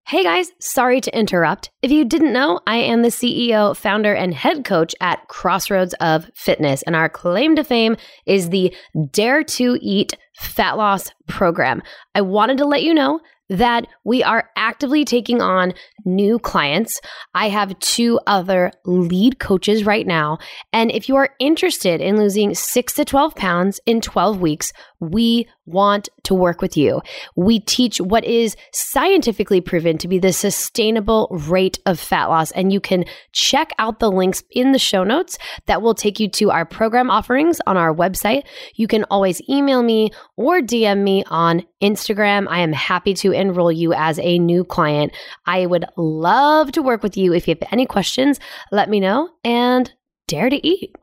[0.07, 1.71] Hey guys, sorry to interrupt.
[1.81, 6.31] If you didn't know, I am the CEO, founder, and head coach at Crossroads of
[6.35, 8.75] Fitness, and our claim to fame is the
[9.13, 11.83] Dare to Eat Fat Loss Program.
[12.15, 17.01] I wanted to let you know that we are actively taking on new clients.
[17.35, 20.39] I have two other lead coaches right now.
[20.73, 25.49] And if you are interested in losing six to 12 pounds in 12 weeks, we
[25.67, 27.01] want to work with you.
[27.37, 32.51] We teach what is scientifically proven to be the sustainable rate of fat loss.
[32.53, 36.29] And you can check out the links in the show notes that will take you
[36.31, 38.45] to our program offerings on our website.
[38.75, 42.47] You can always email me or DM me on Instagram.
[42.49, 45.13] I am happy to enroll you as a new client.
[45.47, 47.33] I would love to work with you.
[47.33, 49.93] If you have any questions, let me know and
[50.27, 50.95] dare to eat.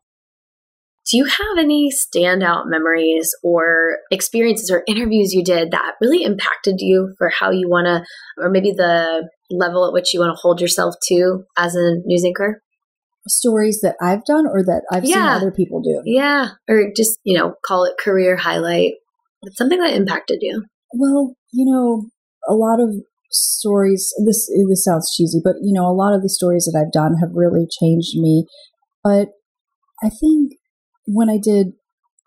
[1.12, 6.76] Do you have any standout memories or experiences or interviews you did that really impacted
[6.80, 8.06] you for how you want to,
[8.42, 12.24] or maybe the level at which you want to hold yourself to as a news
[12.24, 12.62] anchor?
[13.28, 15.16] Stories that I've done or that I've yeah.
[15.16, 16.02] seen other people do?
[16.06, 16.52] Yeah.
[16.70, 18.94] Or just, you know, call it career highlight.
[19.42, 20.64] It's something that impacted you.
[20.94, 22.06] Well, you know,
[22.48, 22.96] a lot of
[23.32, 26.94] stories, this, this sounds cheesy, but, you know, a lot of the stories that I've
[26.94, 28.46] done have really changed me.
[29.04, 29.30] But
[30.02, 30.54] I think
[31.06, 31.74] when I did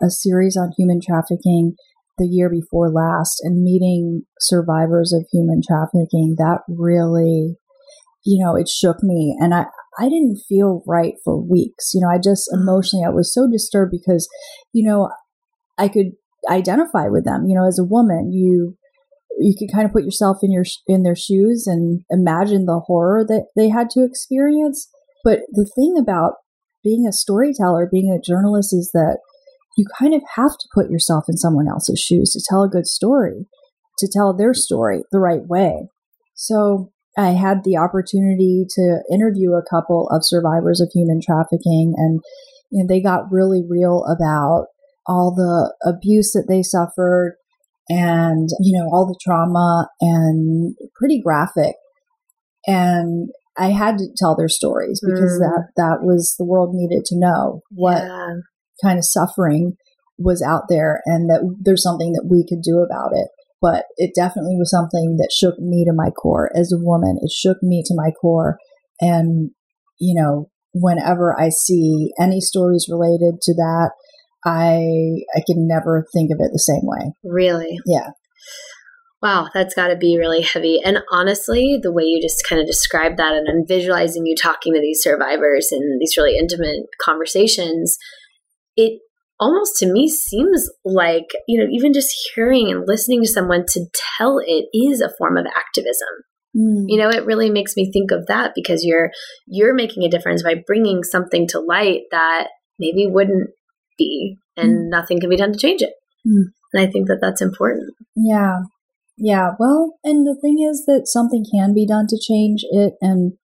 [0.03, 1.75] a series on human trafficking
[2.19, 7.57] the year before last and meeting survivors of human trafficking, that really,
[8.25, 9.37] you know, it shook me.
[9.41, 9.67] And I,
[9.99, 11.93] I didn't feel right for weeks.
[11.95, 12.61] You know, I just mm.
[12.61, 14.29] emotionally, I was so disturbed because,
[14.73, 15.11] you know,
[15.79, 16.13] I could
[16.49, 17.47] identify with them.
[17.47, 18.77] You know, as a woman, you,
[19.39, 23.25] you could kind of put yourself in your in their shoes and imagine the horror
[23.27, 24.89] that they had to experience.
[25.25, 26.35] But the thing about
[26.85, 29.19] being a storyteller, being a journalist is that
[29.77, 32.87] you kind of have to put yourself in someone else's shoes to tell a good
[32.87, 33.47] story,
[33.99, 35.89] to tell their story the right way.
[36.35, 42.21] So I had the opportunity to interview a couple of survivors of human trafficking and
[42.71, 44.67] you know, they got really real about
[45.07, 47.37] all the abuse that they suffered
[47.89, 51.77] and, you know, all the trauma and pretty graphic.
[52.67, 55.41] And I had to tell their stories because mm.
[55.41, 58.35] that that was the world needed to know what yeah.
[58.83, 59.77] kind of suffering
[60.19, 63.29] was out there and that there's something that we could do about it.
[63.61, 67.19] But it definitely was something that shook me to my core as a woman.
[67.23, 68.59] It shook me to my core.
[69.01, 69.51] And,
[69.99, 73.93] you know, whenever I see any stories related to that,
[74.45, 77.13] I I can never think of it the same way.
[77.25, 77.79] Really?
[77.87, 78.11] Yeah.
[79.25, 80.81] Wow, that's got to be really heavy.
[80.85, 84.75] And honestly, the way you just kind of described that, and I'm visualizing you talking
[84.75, 87.97] to these survivors in these really intimate conversations,
[88.77, 89.01] it
[89.41, 93.87] almost to me seems like, you know, even just hearing and listening to someone to
[94.19, 96.09] tell it is a form of activism.
[96.55, 96.85] Mm.
[96.89, 99.11] You know, it really makes me think of that because you're
[99.47, 103.49] you're making a difference by bringing something to light that maybe wouldn't
[103.97, 104.91] be and mm.
[104.91, 105.95] nothing can be done to change it.
[106.29, 106.53] Mm.
[106.75, 107.95] And I think that that's important.
[108.15, 108.59] Yeah.
[109.17, 112.95] Yeah, well, and the thing is that something can be done to change it.
[113.01, 113.35] And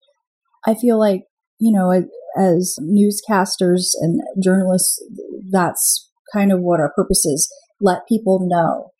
[0.66, 1.24] I feel like,
[1.58, 1.92] you know,
[2.36, 5.02] as newscasters and journalists,
[5.50, 7.48] that's kind of what our purpose is.
[7.80, 8.90] Let people know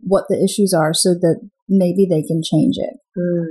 [0.00, 2.96] what the issues are so that maybe they can change it.
[3.18, 3.46] Mm.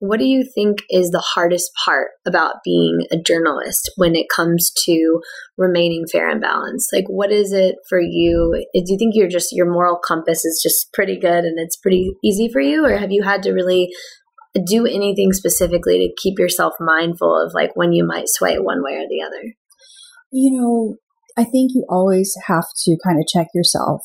[0.00, 4.72] What do you think is the hardest part about being a journalist when it comes
[4.86, 5.20] to
[5.58, 6.88] remaining fair and balanced?
[6.90, 8.64] Like, what is it for you?
[8.74, 12.12] Do you think you're just, your moral compass is just pretty good and it's pretty
[12.24, 12.86] easy for you?
[12.86, 13.90] Or have you had to really
[14.66, 18.94] do anything specifically to keep yourself mindful of like when you might sway one way
[18.94, 19.54] or the other?
[20.32, 20.96] You know,
[21.36, 24.00] I think you always have to kind of check yourself.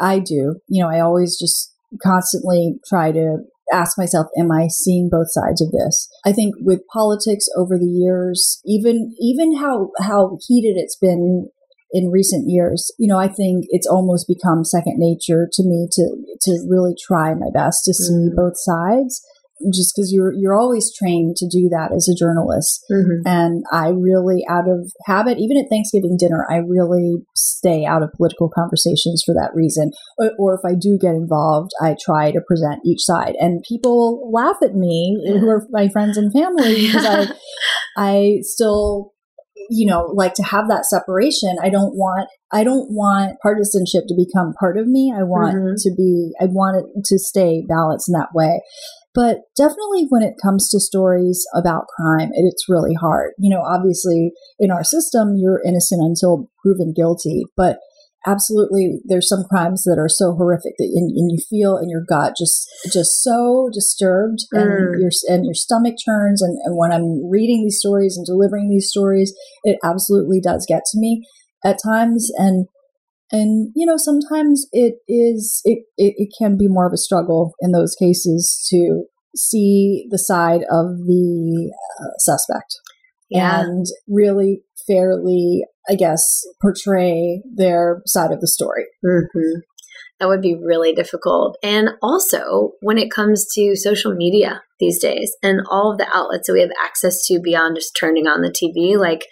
[0.00, 0.60] I do.
[0.68, 3.38] You know, I always just constantly try to
[3.72, 6.08] ask myself, am I seeing both sides of this?
[6.24, 11.48] I think with politics over the years, even even how how heated it's been
[11.92, 12.90] in recent years.
[12.98, 17.34] You know, I think it's almost become second nature to me to to really try
[17.34, 18.34] my best to see Mhm.
[18.34, 19.22] both sides
[19.72, 23.22] just because you're you're always trained to do that as a journalist Mhm.
[23.26, 28.12] and I really, out of habit, even at Thanksgiving dinner, I really stay out of
[28.16, 29.90] political conversations for that reason.
[30.18, 33.34] Or, or if I do get involved, I try to present each side.
[33.38, 37.26] And people laugh at me, who are my friends and family, because I,
[37.96, 39.12] I still,
[39.70, 41.56] you know, like to have that separation.
[41.62, 42.28] I don't want.
[42.54, 45.10] I don't want partisanship to become part of me.
[45.16, 45.74] I want Mhm.
[45.84, 48.60] to be, I want it to stay balanced in that way.
[49.14, 53.32] But definitely when it comes to stories about crime, it, it's really hard.
[53.38, 57.78] You know, obviously in our system, you're innocent until proven guilty, but
[58.26, 62.04] absolutely there's some crimes that are so horrific that and, and you feel in your
[62.08, 65.00] gut just just so disturbed and Mm.
[65.00, 68.88] your and your stomach turns and, and when i'm reading these stories and delivering these
[68.88, 69.34] stories
[69.64, 71.26] it absolutely does get to me
[71.64, 72.66] at times and
[73.32, 77.54] and you know sometimes it is it, it it can be more of a struggle
[77.60, 79.04] in those cases to
[79.34, 82.76] see the side of the uh, suspect
[83.30, 83.62] Yeah.
[83.62, 89.60] and really fairly i guess portray their side of the story hmm
[90.20, 91.56] That would be really difficult.
[91.64, 96.46] And also, when it comes to social media these days and all of the outlets
[96.46, 99.26] that we have access to beyond just turning on the TV, like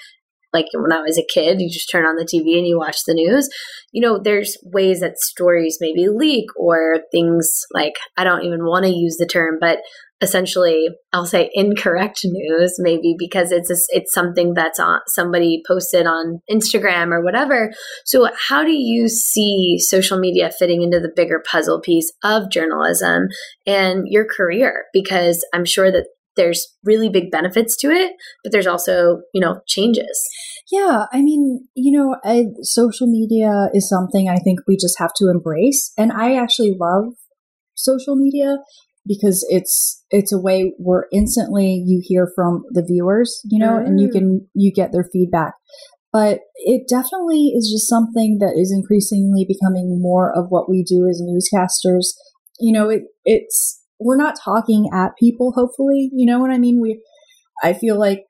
[0.52, 2.98] like when I was a kid, you just turn on the TV and you watch
[3.06, 3.48] the news.
[3.92, 8.84] You know, there's ways that stories maybe leak or things like I don't even want
[8.84, 9.78] to use the term, but
[10.20, 16.06] essentially I'll say incorrect news maybe because it's a, it's something that's on somebody posted
[16.06, 17.72] on Instagram or whatever.
[18.04, 23.28] So how do you see social media fitting into the bigger puzzle piece of journalism
[23.66, 26.06] and your career because I'm sure that
[26.40, 28.12] there's really big benefits to it,
[28.42, 30.16] but there's also, you know, changes.
[30.72, 35.12] Yeah, I mean, you know, I, social media is something I think we just have
[35.16, 37.04] to embrace, and I actually love
[37.74, 38.58] social media
[39.06, 44.00] because it's it's a way where instantly you hear from the viewers, you know, and
[44.00, 44.12] you Mm.
[44.12, 45.54] can you get their feedback.
[46.12, 51.06] But it definitely is just something that is increasingly becoming more of what we do
[51.08, 52.06] as newscasters.
[52.58, 55.52] You know, it it's we're not talking at people.
[55.54, 56.80] Hopefully, you know what I mean.
[56.80, 57.00] We
[57.62, 58.24] I feel like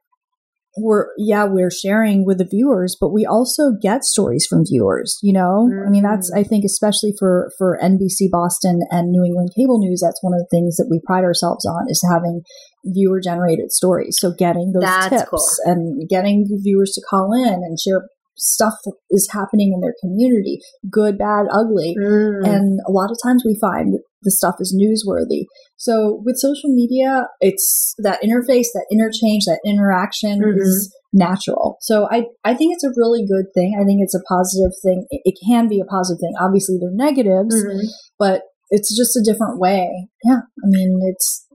[0.77, 5.33] we're yeah we're sharing with the viewers but we also get stories from viewers you
[5.33, 9.81] know i mean that's i think especially for for nbc boston and new england cable
[9.81, 12.43] news that's one of the things that we pride ourselves on is having
[12.85, 15.41] viewer generated stories so getting those That's tips cool.
[15.65, 18.07] and getting viewers to call in and share
[18.37, 22.47] stuff that is happening in their community good bad ugly Mm.
[22.47, 25.45] and a lot of times we find the stuff is newsworthy.
[25.77, 30.61] So with social media, it's that interface, that interchange, that interaction Mhm.
[30.61, 31.77] is natural.
[31.81, 33.77] So I, I think it's a really good thing.
[33.81, 35.07] I think it's a positive thing.
[35.11, 36.35] It, it can be a positive thing.
[36.39, 37.81] Obviously there are negatives, Mhm.
[38.19, 40.09] but it's just a different way.
[40.25, 40.41] Yeah.
[40.65, 41.47] I mean, it's,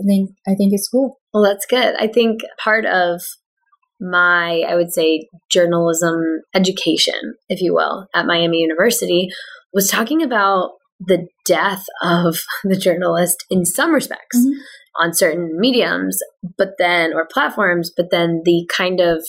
[0.00, 1.18] I think, I think it's cool.
[1.34, 1.94] Well, that's good.
[1.98, 3.20] I think part of
[4.00, 6.20] my, I would say, journalism
[6.54, 9.28] education, if you will, at Miami University
[9.72, 10.70] was talking about
[11.00, 14.52] the death of the journalist in some respects Mhm.
[15.00, 16.18] on certain mediums,
[16.56, 19.24] but then, or platforms, but then the kind of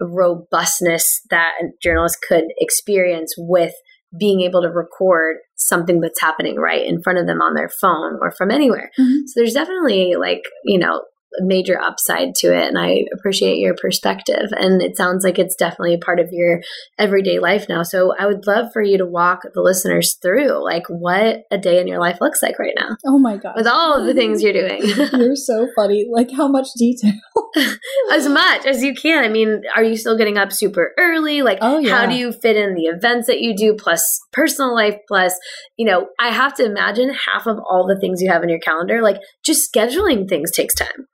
[0.00, 3.74] robustness that a journalist could experience with
[4.18, 8.18] being able to record something that's happening right in front of them on their phone
[8.20, 8.90] or from anywhere.
[8.98, 9.22] Mhm.
[9.26, 11.02] So there's definitely like, you know,
[11.38, 12.66] major upside to it.
[12.68, 14.50] And I appreciate your perspective.
[14.52, 16.60] And it sounds like it's definitely a part of your
[16.98, 17.82] everyday life now.
[17.82, 21.80] So I would love for you to walk the listeners through like what a day
[21.80, 23.54] in your life looks like right now Oh my God.
[23.56, 24.80] with all of the things you're doing.
[25.12, 26.06] You're so funny.
[26.10, 27.12] Like how much detail.
[28.12, 29.22] as much as you can.
[29.24, 31.42] I mean, are you still getting up super early?
[31.42, 31.96] Like, Oh, yeah.
[31.96, 34.02] how do you fit in the events that you do plus
[34.32, 35.34] personal life plus,
[35.76, 38.58] you know, I have to imagine half of all the things you have in your
[38.60, 41.06] calendar, like just scheduling things takes time.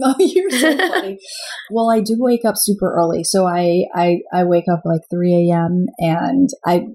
[0.04, 1.18] Oh, you're so funny.
[1.70, 3.22] well, I do wake up super early.
[3.24, 5.86] So I, I, I wake up like 3 a.m.
[5.98, 6.86] and I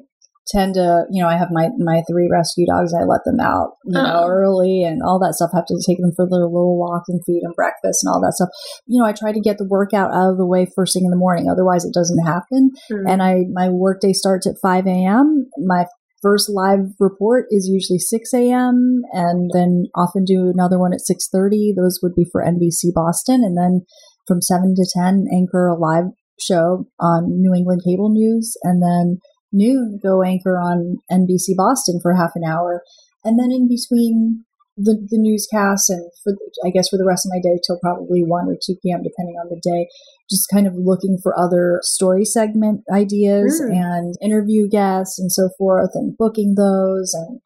[0.48, 2.94] tend to, you know, I have my, my three rescue dogs.
[2.94, 4.28] I let them out, you know, Oh.
[4.28, 5.50] early and all that stuff.
[5.54, 8.22] I have to take them for their little walk and feed them breakfast and all
[8.22, 8.50] that stuff.
[8.86, 11.10] You know, I try to get the workout out of the way first thing in
[11.12, 11.50] the morning.
[11.50, 12.72] Otherwise it doesn't happen.
[12.92, 13.12] Mm.
[13.12, 15.48] And I, my workday starts at 5 a.m.
[15.66, 15.86] My
[16.26, 19.04] first live report is usually 6 a.m.
[19.14, 21.76] and then often do another one at 6.30.
[21.78, 23.44] Those would be for NBC Boston.
[23.44, 23.86] And then
[24.28, 26.06] from 7 to 10, anchor a live
[26.42, 28.58] show on New England Cable News.
[28.64, 29.20] And then
[29.54, 32.82] noon, go anchor on NBC Boston for half an hour.
[33.24, 34.46] And then in between
[34.78, 36.34] the, the newscasts and for
[36.66, 39.04] I guess for the rest of my day till probably 1 or 2 p.m.
[39.04, 39.88] depending on the day
[40.30, 43.72] just kind of looking for other story segment ideas mm.
[43.72, 47.40] and interview guests and so forth and booking those and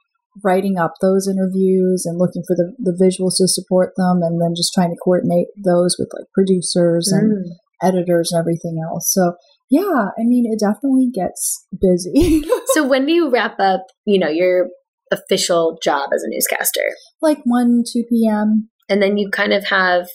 [0.43, 4.53] writing up those interviews and looking for the, the visuals to support them and then
[4.55, 7.19] just trying to coordinate those with like producers mm.
[7.19, 7.45] and
[7.83, 9.11] editors and everything else.
[9.13, 9.33] So
[9.69, 12.43] yeah, I mean, it definitely gets busy.
[12.73, 14.67] so when do you wrap up, you know, your
[15.11, 16.95] official job as a newscaster?
[17.21, 18.69] Like 1, 2 p.m.
[18.87, 20.07] And then you kind of have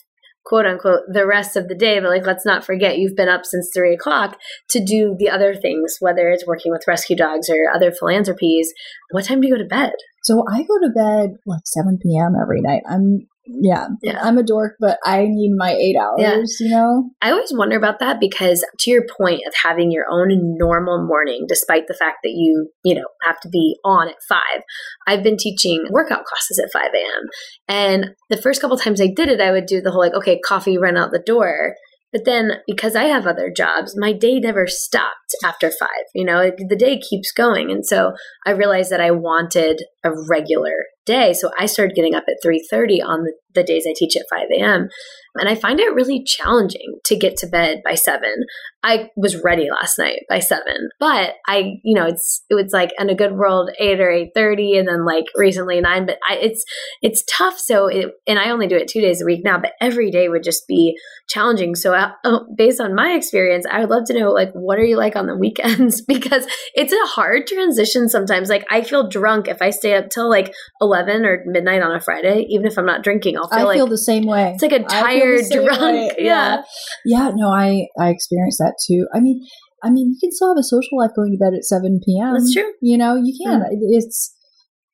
[0.45, 3.47] quote unquote the rest of the day but like let's not forget you've been up
[3.47, 4.39] since three o'clock
[4.69, 8.73] to do the other things whether it's working with rescue dogs or other philanthropies.
[9.11, 9.93] What time do you go to bed?
[10.23, 12.83] So i go to bed like 7 p.m every night.
[12.89, 14.21] I'm yeah, yeah.
[14.23, 16.67] I'm a dork, but I need my eight hours, yeah.
[16.67, 17.11] you know?
[17.21, 21.45] I always wonder about that because to your point of having your own normal morning,
[21.47, 24.63] despite the fact that you, you know, have to be on at five,
[25.07, 27.29] I've been teaching workout classes at 5 a.m.
[27.69, 30.41] And the first couple times I did it, I would do the whole like, okay,
[30.41, 31.75] coffee, run out the door.
[32.15, 35.89] But then because I have other jobs, my day never stopped after five.
[36.15, 37.73] You know, the day keeps going.
[37.73, 38.13] And so
[38.47, 41.33] I realized that I wanted a regular day.
[41.33, 44.49] So I started getting up at 3:30 on the, the days I teach at 5
[44.59, 44.89] a.m.
[45.37, 48.45] And I find it really challenging to get to bed by seven.
[48.85, 52.91] I was ready last night by seven, but I, you know, it's it was like
[53.01, 56.07] in a good world eight or eight thirty, and then like recently nine.
[56.07, 56.65] But I, it's
[57.03, 57.59] it's tough.
[57.59, 60.29] So it, and I only do it two days a week now, but every day
[60.29, 60.97] would just be
[61.29, 61.75] challenging.
[61.75, 64.85] So uh, oh, based on my experience, I would love to know like what are
[64.85, 68.49] you like on the weekends because it's a hard transition sometimes.
[68.49, 72.01] Like I feel drunk if I stay up till like eleven or midnight on a
[72.01, 73.37] Friday, even if I'm not drinking.
[73.37, 74.53] I'll feel I like feel the same way.
[74.53, 76.13] It's like a tired drunk.
[76.19, 76.63] Yeah.
[77.05, 79.07] yeah, no, I I experienced that too.
[79.15, 79.45] I mean,
[79.83, 82.35] I mean, you can still have a social life going to bed at seven p.m.
[82.35, 82.73] That's true.
[82.81, 83.61] You know, you can.
[83.61, 83.67] Mm.
[83.71, 84.35] It's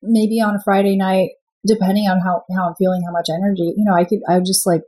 [0.02, 1.30] maybe on a Friday night
[1.66, 4.46] depending on how, how I'm feeling, how much energy, you know, I could, I would
[4.46, 4.82] just like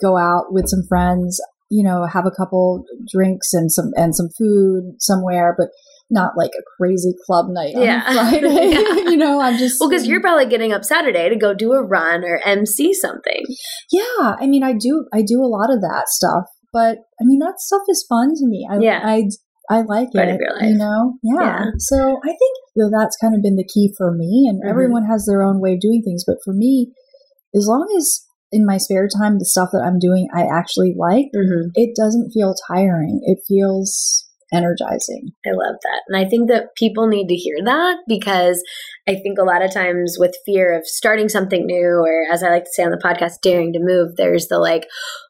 [0.00, 1.40] go out with some friends,
[1.70, 5.68] you know, have a couple drinks and some, and some food somewhere, but
[6.10, 8.04] not like a crazy club night yeah.
[8.06, 8.70] on Friday.
[8.72, 8.94] yeah.
[9.10, 11.82] you know, I'm just well, because you're probably getting up Saturday to go do a
[11.82, 13.42] run or MC something.
[13.90, 17.38] Yeah, I mean, I do, I do a lot of that stuff, but I mean,
[17.40, 18.68] that stuff is fun to me.
[18.70, 19.24] I, yeah, I,
[19.70, 20.40] I like Part it.
[20.60, 21.40] You know, yeah.
[21.40, 21.64] yeah.
[21.78, 24.46] So I think that's kind of been the key for me.
[24.48, 24.70] And mm-hmm.
[24.70, 26.92] everyone has their own way of doing things, but for me,
[27.54, 31.26] as long as in my spare time the stuff that I'm doing I actually like,
[31.34, 31.70] mm-hmm.
[31.74, 33.20] it doesn't feel tiring.
[33.24, 35.32] It feels energizing.
[35.46, 36.02] I love that.
[36.08, 38.62] And I think that people need to hear that because
[39.08, 42.50] I think a lot of times with fear of starting something new, or as I
[42.50, 44.86] like to say on the podcast, daring to move, there's the like,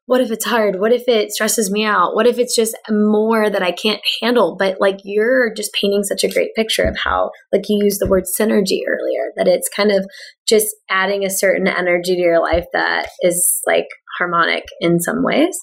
[0.07, 0.81] what if it's hard?
[0.81, 2.15] What if it stresses me out?
[2.15, 4.55] What if it's just more that I can't handle?
[4.59, 8.09] But like you're just painting such a great picture of how, like you used the
[8.09, 10.07] word synergy earlier, that it's kind of
[10.47, 13.87] just adding a certain energy to your life that is like
[14.19, 15.59] harmonic in some ways.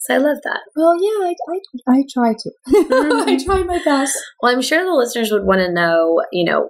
[0.00, 0.60] So I love that.
[0.74, 2.50] Well, yeah, I, I, I try to.
[2.90, 3.28] Mm-hmm.
[3.28, 4.16] I try my best.
[4.40, 6.68] Well, I'm sure the listeners would want to know, you know,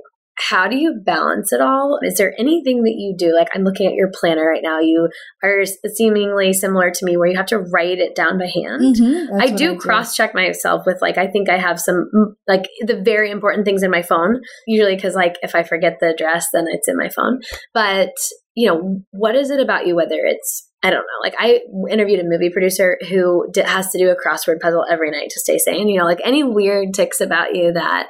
[0.48, 1.98] how do you balance it all?
[2.02, 3.34] Is there anything that you do?
[3.34, 4.80] Like I'm looking at your planner right now.
[4.80, 5.08] You
[5.42, 5.64] are
[5.94, 8.96] seemingly similar to me where you have to write it down by hand.
[8.96, 12.08] Mm-hmm, I do cross check myself with like I think I have some
[12.48, 14.40] like the very important things in my phone.
[14.66, 17.40] Usually cuz like if I forget the address then it's in my phone.
[17.74, 18.12] But,
[18.54, 21.20] you know, what is it about you whether it's I don't know.
[21.22, 21.60] Like I
[21.90, 25.58] interviewed a movie producer who has to do a crossword puzzle every night to stay
[25.58, 25.88] sane.
[25.88, 28.08] You know, like any weird ticks about you that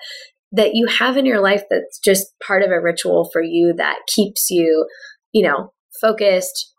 [0.52, 3.98] that you have in your life that's just part of a ritual for you that
[4.14, 4.86] keeps you,
[5.32, 6.72] you know, focused,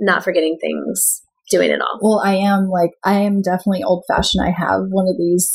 [0.00, 1.98] not forgetting things, doing it all.
[2.02, 4.44] Well, I am like I am definitely old fashioned.
[4.44, 5.52] I have one of these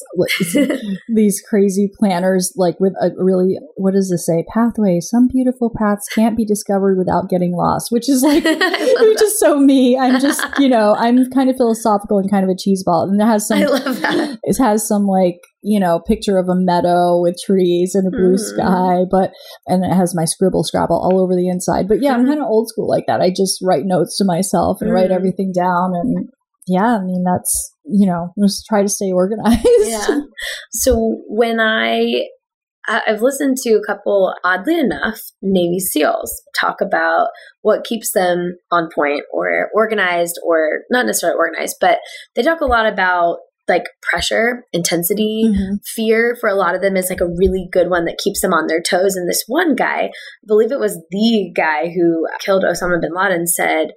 [1.15, 4.45] these crazy planners like with a really what does this say?
[4.53, 4.99] Pathway.
[4.99, 9.59] Some beautiful paths can't be discovered without getting lost, which is like which is so
[9.59, 9.97] me.
[9.97, 13.09] I'm just, you know, I'm kind of philosophical and kind of a cheeseball.
[13.09, 14.39] And it has some I love that.
[14.43, 18.35] It has some like you know, picture of a meadow with trees and a blue
[18.35, 18.39] mm.
[18.39, 19.31] sky, but,
[19.65, 21.87] and it has my scribble scrabble all over the inside.
[21.87, 22.29] But yeah, I'm mm-hmm.
[22.29, 23.21] kind of old school like that.
[23.21, 24.93] I just write notes to myself and mm.
[24.93, 25.93] write everything down.
[25.95, 26.27] And
[26.67, 29.65] yeah, I mean, that's, you know, just try to stay organized.
[29.79, 30.19] Yeah.
[30.71, 32.25] So when I,
[32.89, 37.27] I've listened to a couple, oddly enough, Navy SEALs talk about
[37.61, 41.99] what keeps them on point or organized or not necessarily organized, but
[42.35, 43.37] they talk a lot about
[43.67, 45.75] like pressure, intensity, mm-hmm.
[45.95, 48.53] fear for a lot of them is like a really good one that keeps them
[48.53, 49.15] on their toes.
[49.15, 50.11] And this one guy, I
[50.45, 53.91] believe it was the guy who killed Osama bin Laden, said,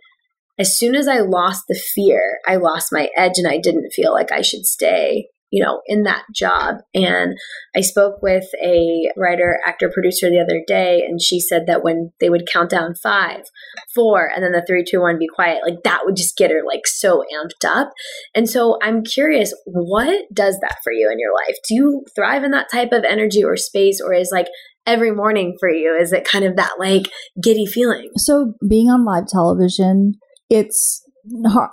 [0.59, 4.13] as soon as I lost the fear, I lost my edge and I didn't feel
[4.13, 6.77] like I should stay you know, in that job.
[6.95, 7.37] And
[7.75, 12.11] I spoke with a writer, actor, producer the other day, and she said that when
[12.21, 13.43] they would count down five,
[13.95, 16.63] four, and then the three, two, one, be quiet, like that would just get her
[16.67, 17.93] like so amped up.
[18.35, 21.57] And so I'm curious, what does that for you in your life?
[21.69, 24.49] Do you thrive in that type of energy or space, or is like
[24.87, 25.97] every morning for you?
[26.01, 27.09] Is it kind of that like
[27.43, 28.11] giddy feeling?
[28.17, 30.15] So being on live television,
[30.49, 31.03] it's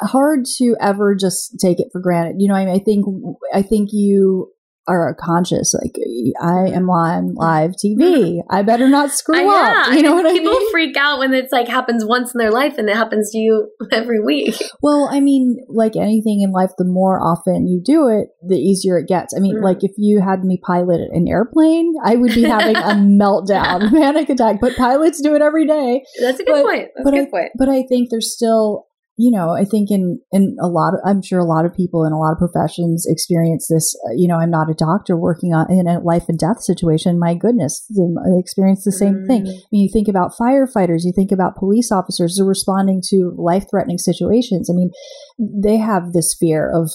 [0.02, 2.36] hard to ever just take it for granted.
[2.40, 3.06] You know, I, mean, I think
[3.54, 4.54] I think you
[4.88, 5.74] are conscious.
[5.74, 5.96] Like
[6.42, 8.42] I am on live TV.
[8.50, 9.94] I better not screw up.
[9.94, 10.44] You know what I mean?
[10.44, 13.38] People freak out when it's like happens once in their life and it happens to
[13.38, 14.56] you every week.
[14.82, 18.98] Well, I mean, like anything in life, the more often you do it, the easier
[18.98, 19.34] it gets.
[19.36, 19.64] I mean, mm.
[19.64, 24.30] like if you had me pilot an airplane, I would be having a meltdown, panic
[24.30, 24.58] attack.
[24.60, 26.04] But pilots do it every day.
[26.20, 26.90] That's a good but, point.
[26.96, 27.52] That's but a good I, point.
[27.58, 31.22] But I think there's still you know, I think in, in a lot of, I'm
[31.22, 33.96] sure a lot of people in a lot of professions experience this.
[34.08, 37.20] Uh, you know, I'm not a doctor working on in a life and death situation.
[37.20, 39.28] My goodness, I experience the same mm.
[39.28, 39.42] thing.
[39.48, 43.36] I mean, you think about firefighters, you think about police officers who are responding to
[43.38, 44.68] life threatening situations.
[44.70, 44.90] I mean,
[45.38, 46.92] they have this fear of,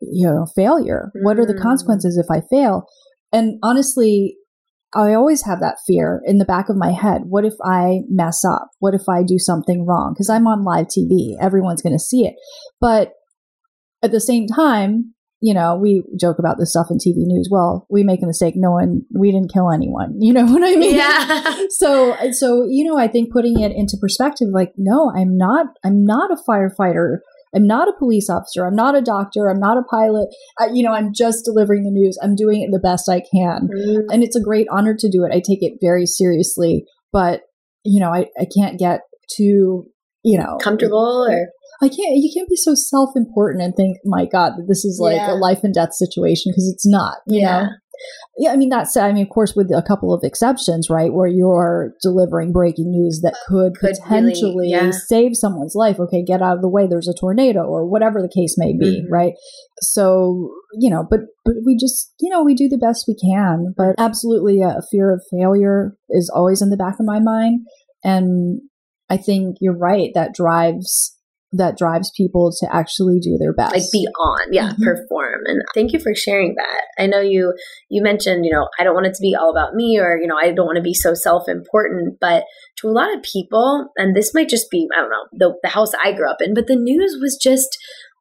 [0.00, 1.10] you know, failure.
[1.16, 1.24] Mm.
[1.24, 1.62] What are the mm.
[1.62, 2.86] consequences if I fail?
[3.32, 4.36] And honestly,
[4.96, 7.22] I always have that fear in the back of my head.
[7.26, 8.70] What if I mess up?
[8.78, 10.14] What if I do something wrong?
[10.14, 11.36] Because I'm on live TV.
[11.40, 12.34] Everyone's going to see it.
[12.80, 13.12] But
[14.02, 17.48] at the same time, you know, we joke about this stuff in TV news.
[17.50, 18.54] Well, we make a mistake.
[18.56, 20.14] No one, we didn't kill anyone.
[20.18, 20.96] You know what I mean?
[20.96, 21.66] Yeah.
[21.68, 26.04] so, so, you know, I think putting it into perspective, like, no, I'm not, I'm
[26.04, 27.18] not a firefighter
[27.54, 28.66] I'm not a police officer.
[28.66, 29.48] I'm not a doctor.
[29.48, 30.28] I'm not a pilot.
[30.58, 32.18] I, you know, I'm just delivering the news.
[32.22, 33.68] I'm doing it the best I can.
[33.68, 34.04] Mm.
[34.10, 35.32] And it's a great honor to do it.
[35.32, 37.42] I take it very seriously, but
[37.84, 39.00] you know, I, I can't get
[39.34, 39.86] too,
[40.24, 41.48] you know, comfortable or
[41.82, 44.98] I can't, you can't be so self important and think, my God, that this is
[45.00, 45.32] like yeah.
[45.32, 47.62] a life and death situation because it's not, you yeah.
[47.62, 47.68] know?
[48.38, 51.26] Yeah, I mean that's I mean of course with a couple of exceptions, right, where
[51.26, 54.90] you're delivering breaking news that could, could potentially really, yeah.
[54.90, 55.98] save someone's life.
[55.98, 56.86] Okay, get out of the way.
[56.86, 59.12] There's a tornado or whatever the case may be, mm-hmm.
[59.12, 59.32] right?
[59.80, 63.74] So you know, but but we just you know we do the best we can.
[63.76, 67.66] But absolutely, a fear of failure is always in the back of my mind,
[68.04, 68.60] and
[69.08, 70.10] I think you're right.
[70.14, 71.15] That drives
[71.52, 73.74] that drives people to actually do their best.
[73.74, 74.52] Like be on.
[74.52, 74.84] Yeah mm-hmm.
[74.84, 75.40] perform.
[75.46, 76.82] And thank you for sharing that.
[76.98, 77.54] I know you
[77.88, 80.26] you mentioned you know i don't want it to be all about me or you
[80.26, 82.44] know i don't want to be so self-important but
[82.76, 85.68] to a lot of people and this might just be i don't know the, the
[85.68, 87.76] house i grew up in but the news was just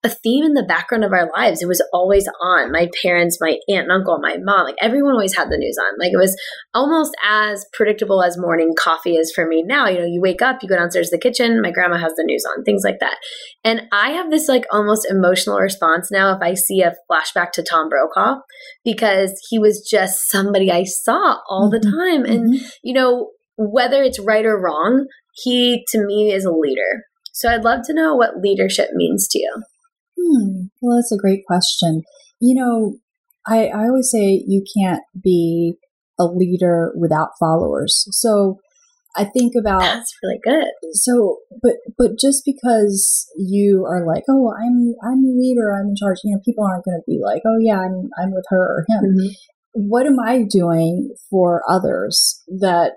[0.05, 1.63] a theme in the background of our lives.
[1.63, 2.71] It was always on.
[2.71, 5.97] My parents, my aunt and uncle, my mom, like everyone always had the news on.
[5.99, 6.37] Like it was
[6.75, 9.87] almost as predictable as morning coffee is for me now.
[9.87, 12.23] You know, you wake up, you go downstairs to the kitchen, my grandma has the
[12.23, 13.17] news on, things like that.
[13.63, 17.63] And I have this like almost emotional response now if I see a flashback to
[17.63, 18.41] Tom Brokaw
[18.83, 21.99] because he was just somebody I saw all the mm-hmm.
[21.99, 22.25] time.
[22.25, 22.65] And, mm-hmm.
[22.83, 27.05] you know, whether it's right or wrong, he to me is a leader.
[27.33, 29.63] So I'd love to know what leadership means to you.
[30.17, 30.67] Hmm.
[30.81, 32.03] Well, that's a great question.
[32.39, 32.97] You know,
[33.47, 35.75] I, I always say you can't be
[36.19, 38.07] a leader without followers.
[38.11, 38.59] So
[39.17, 40.67] I think about that's really good.
[40.93, 45.95] So, but but just because you are like, oh, I'm I'm the leader, I'm in
[45.95, 46.17] charge.
[46.23, 48.85] You know, people aren't going to be like, oh yeah, I'm I'm with her or
[48.87, 49.03] him.
[49.03, 49.89] Mm-hmm.
[49.89, 52.93] What am I doing for others that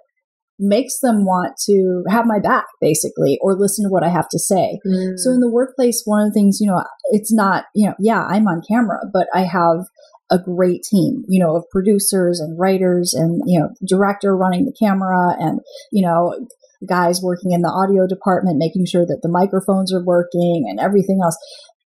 [0.59, 4.38] makes them want to have my back basically or listen to what I have to
[4.38, 4.78] say.
[4.86, 5.18] Mm.
[5.18, 8.24] So in the workplace, one of the things, you know, it's not, you know, yeah,
[8.24, 9.86] I'm on camera, but I have
[10.30, 14.76] a great team, you know, of producers and writers and, you know, director running the
[14.78, 16.46] camera and, you know,
[16.86, 21.20] guys working in the audio department, making sure that the microphones are working and everything
[21.22, 21.36] else.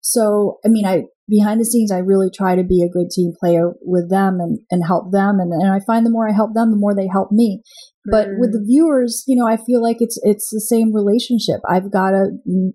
[0.01, 3.33] So, I mean, I, behind the scenes, I really try to be a good team
[3.39, 5.41] player with them and, and help them.
[5.41, 7.63] And, and I find the more I help them, the more they help me.
[8.11, 8.39] But mm.
[8.39, 11.61] with the viewers, you know, I feel like it's, it's the same relationship.
[11.69, 12.31] I've got to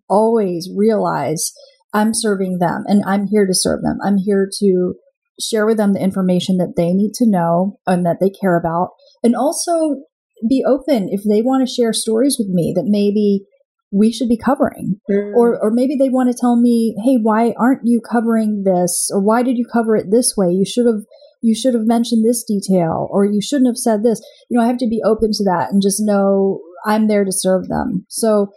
[0.10, 1.52] always realize
[1.94, 3.98] I'm serving them and I'm here to serve them.
[4.04, 4.96] I'm here to
[5.40, 8.90] share with them the information that they need to know and that they care about.
[9.24, 10.02] And also
[10.48, 13.46] be open if they want to share stories with me that maybe
[13.92, 15.00] we should be covering.
[15.10, 15.34] Mm.
[15.36, 19.10] Or, or maybe they want to tell me, hey, why aren't you covering this?
[19.14, 20.52] Or why did you cover it this way?
[20.52, 21.06] You should have,
[21.44, 24.22] you should have mentioned this detail, or you shouldn't have said this.
[24.50, 27.34] You know, I have to be open to that and just know I'm there to
[27.34, 28.06] serve them.
[28.08, 28.48] So,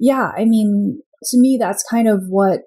[0.00, 2.62] yeah, I mean, to me, that's kind of what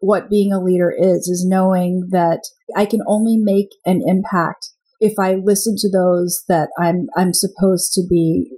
[0.00, 2.40] what being a leader is is knowing that
[2.76, 4.68] I can only make an impact
[5.00, 8.50] if I listen to those that I'm I'm supposed to be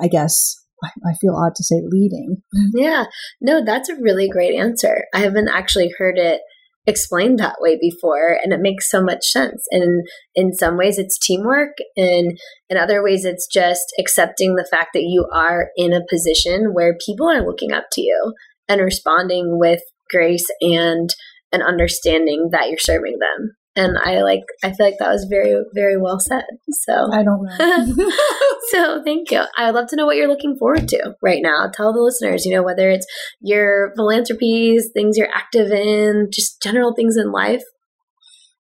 [0.00, 0.54] I guess
[0.84, 2.42] I feel odd to say leading.
[2.74, 3.04] Yeah.
[3.40, 5.04] No, that's a really great answer.
[5.14, 6.42] I haven't actually heard it
[6.86, 9.66] explained that way before and it makes so much sense.
[9.70, 14.90] And in some ways it's teamwork and in other ways it's just accepting the fact
[14.94, 18.34] that you are in a position where people are looking up to you
[18.68, 19.80] and responding with
[20.10, 21.10] grace and
[21.52, 25.54] an understanding that you're serving them and I like I feel like that was very
[25.74, 26.44] very well said.
[26.70, 28.10] So I don't know.
[28.70, 29.42] so thank you.
[29.56, 31.70] I would love to know what you're looking forward to right now.
[31.72, 33.06] Tell the listeners, you know, whether it's
[33.40, 37.62] your philanthropies, things you're active in, just general things in life.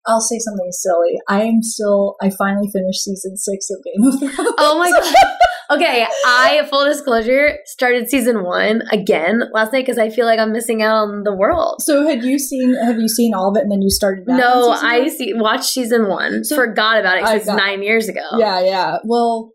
[0.06, 1.18] I'll say something silly.
[1.28, 2.16] I am still.
[2.20, 4.52] I finally finished season six of Game of Thrones.
[4.58, 5.14] Oh my god!
[5.70, 10.52] Okay, I full disclosure started season one again last night because I feel like I'm
[10.52, 11.80] missing out on the world.
[11.80, 12.74] So had you seen?
[12.84, 14.24] Have you seen all of it and then you started?
[14.26, 15.32] no, I see.
[15.34, 16.44] Watched season one.
[16.44, 18.22] So forgot about it It's nine years ago.
[18.38, 18.96] Yeah, yeah.
[19.04, 19.52] Well,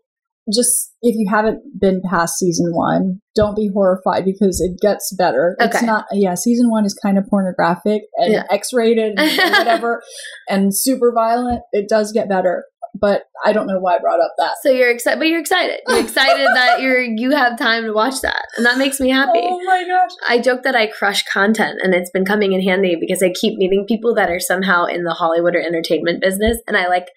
[0.52, 5.56] just if you haven't been past season one, don't be horrified because it gets better.
[5.60, 5.70] Okay.
[5.70, 8.42] It's not, yeah, season one is kind of pornographic and yeah.
[8.50, 10.02] X rated and whatever
[10.48, 11.62] and super violent.
[11.72, 12.64] It does get better.
[12.98, 14.56] But I don't know why I brought up that.
[14.62, 15.80] So you're excited, but you're excited.
[15.88, 19.40] You're excited that you're you have time to watch that, and that makes me happy.
[19.42, 20.10] Oh my gosh!
[20.28, 23.58] I joke that I crush content, and it's been coming in handy because I keep
[23.58, 27.08] meeting people that are somehow in the Hollywood or entertainment business, and I like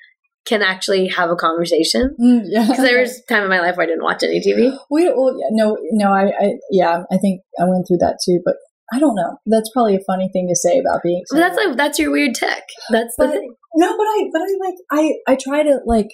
[0.45, 2.15] can actually have a conversation.
[2.19, 4.77] Mm, yeah, because there was time in my life where I didn't watch any TV.
[4.89, 8.41] We well, yeah, no, no, I, I, yeah, I think I went through that too,
[8.43, 8.55] but
[8.93, 9.37] I don't know.
[9.45, 11.23] That's probably a funny thing to say about being.
[11.31, 12.63] Well, that's like that's your weird tick.
[12.89, 13.55] That's but, the thing.
[13.75, 16.09] No, but I, but I like I, I try to like.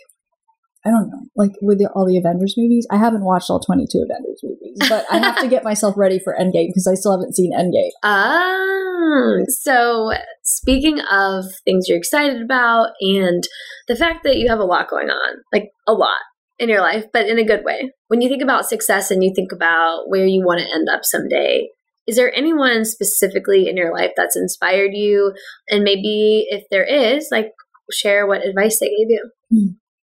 [0.85, 2.87] I don't know, like with the, all the Avengers movies.
[2.89, 6.33] I haven't watched all 22 Avengers movies, but I have to get myself ready for
[6.39, 7.89] Endgame because I still haven't seen Endgame.
[8.01, 13.43] Ah, so speaking of things you're excited about and
[13.89, 16.15] the fact that you have a lot going on, like a lot
[16.59, 17.91] in your life, but in a good way.
[18.07, 21.01] When you think about success and you think about where you want to end up
[21.03, 21.69] someday,
[22.09, 25.31] is there anyone specifically in your life that's inspired you?
[25.69, 27.51] And maybe if there is, like,
[27.91, 29.29] share what advice they gave you.
[29.51, 29.67] Hmm.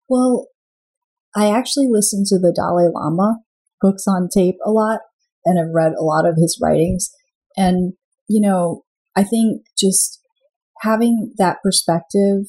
[0.08, 0.46] Well,
[1.34, 3.38] I actually listen to the Dalai Lama
[3.80, 5.00] books on tape a lot
[5.44, 7.10] and I've read a lot of his writings.
[7.56, 7.94] And,
[8.28, 8.84] you know,
[9.16, 10.20] I think just
[10.82, 12.46] having that perspective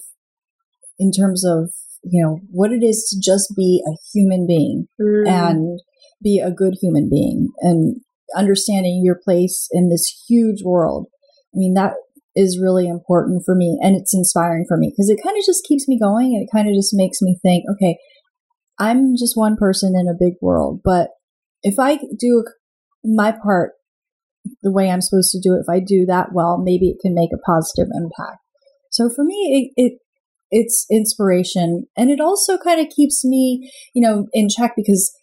[1.00, 1.74] in terms of,
[2.04, 5.28] you know, what it is to just be a human being mm.
[5.28, 5.80] and
[6.22, 8.02] be a good human being and
[8.36, 11.08] understanding your place in this huge world.
[11.54, 11.94] I mean, that
[12.36, 15.66] is really important for me and it's inspiring for me because it kind of just
[15.66, 17.98] keeps me going and it kind of just makes me think, okay,
[18.78, 21.10] I'm just one person in a big world, but
[21.64, 22.46] if I do
[23.04, 23.74] my part
[24.64, 27.14] the way I'm supposed to do it, if I do that well, maybe it can
[27.14, 28.40] make a positive impact.
[28.90, 30.00] So for me, it, it
[30.52, 35.14] it's inspiration and it also kind of keeps me, you know, in check because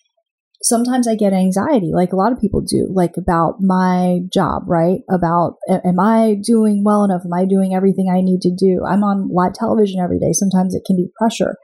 [0.66, 5.00] sometimes I get anxiety, like a lot of people do, like about my job, right?
[5.10, 7.22] About am I doing well enough?
[7.24, 8.84] Am I doing everything I need to do?
[8.86, 10.32] I'm on live television every day.
[10.32, 11.56] Sometimes it can be pressure.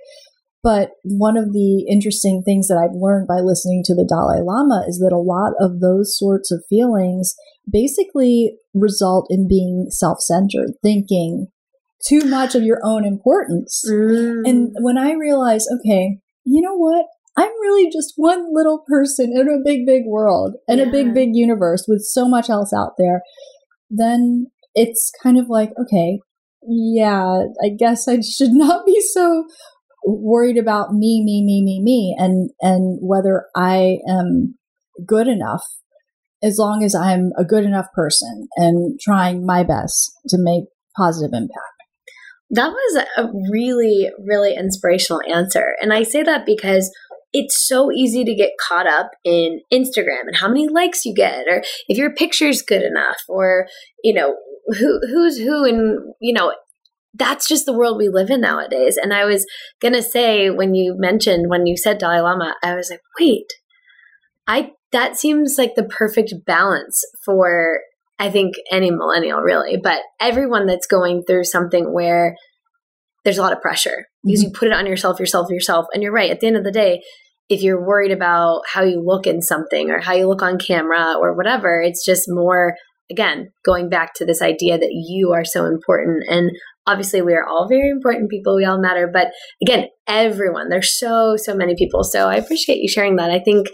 [0.63, 4.85] But one of the interesting things that I've learned by listening to the Dalai Lama
[4.87, 7.35] is that a lot of those sorts of feelings
[7.71, 11.49] basically result in being self centered, thinking
[12.07, 13.85] too much of your own importance.
[13.91, 14.49] Mm.
[14.49, 17.07] And when I realize, okay, you know what?
[17.37, 20.87] I'm really just one little person in a big, big world and yeah.
[20.87, 23.23] a big, big universe with so much else out there,
[23.89, 26.21] then it's kind of like, okay,
[26.69, 29.47] yeah, I guess I should not be so
[30.05, 34.57] worried about me, me, me, me, me, and and whether I am
[35.07, 35.65] good enough.
[36.45, 40.65] As long as I'm a good enough person and trying my best to make
[40.97, 41.53] positive impact.
[42.51, 45.77] That was a really, really inspirational answer.
[45.81, 46.91] And I say that because
[47.33, 51.47] it's so easy to get caught up in Instagram and how many likes you get,
[51.49, 53.67] or if your picture's good enough, or,
[54.05, 54.37] you know,
[54.79, 56.53] who who's who and you know
[57.15, 58.97] that's just the world we live in nowadays.
[58.97, 59.47] And I was
[59.81, 63.45] going to say, when you mentioned, when you said Dalai Lama, I was like, wait,
[64.47, 67.81] I, that seems like the perfect balance for,
[68.19, 72.35] I think, any millennial really, but everyone that's going through something where
[73.25, 74.49] there's a lot of pressure because mm-hmm.
[74.49, 75.87] you put it on yourself, yourself, yourself.
[75.93, 76.31] And you're right.
[76.31, 77.03] At the end of the day,
[77.49, 81.17] if you're worried about how you look in something or how you look on camera
[81.21, 82.75] or whatever, it's just more
[83.11, 86.25] again, going back to this idea that you are so important.
[86.29, 86.51] And
[86.87, 88.57] obviously we are all very important people.
[88.57, 89.09] We all matter.
[89.13, 92.03] But again everyone there's so so many people.
[92.03, 93.31] So i appreciate you sharing that.
[93.31, 93.69] I think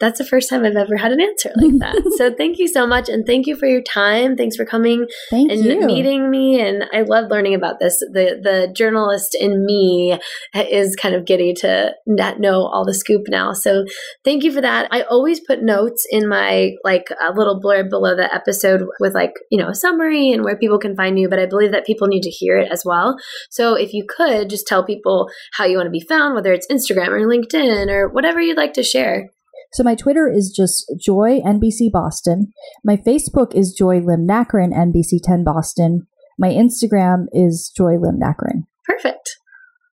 [0.00, 2.14] that's the first time I've ever had an answer like that.
[2.16, 3.08] so thank you so much.
[3.08, 4.36] And thank you for your time.
[4.36, 5.86] Thanks for coming Thank and you.
[5.86, 6.58] meeting me.
[6.60, 7.98] And I love learning about this.
[7.98, 10.18] The the journalist in me
[10.54, 13.52] is kind of giddy to not know all the scoop now.
[13.52, 13.84] So
[14.24, 14.88] thank you for that.
[14.90, 19.34] I always put notes in my like a little blurb below the episode with like,
[19.50, 21.28] you know, a summary and where people can find you.
[21.28, 23.18] But I believe that people need to hear it as well.
[23.50, 26.66] So if you could just tell people how you want to be found, whether it's
[26.68, 29.28] Instagram or LinkedIn or whatever you'd like to share.
[29.72, 32.52] So my Twitter is just Joy NBC Boston.
[32.84, 36.06] My Facebook is Joy Lim Nakrin NBC 10 Boston.
[36.38, 38.66] My Instagram is Joy Lim Nakrin.
[38.84, 39.38] Perfect.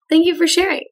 [0.09, 0.85] Thank you for sharing.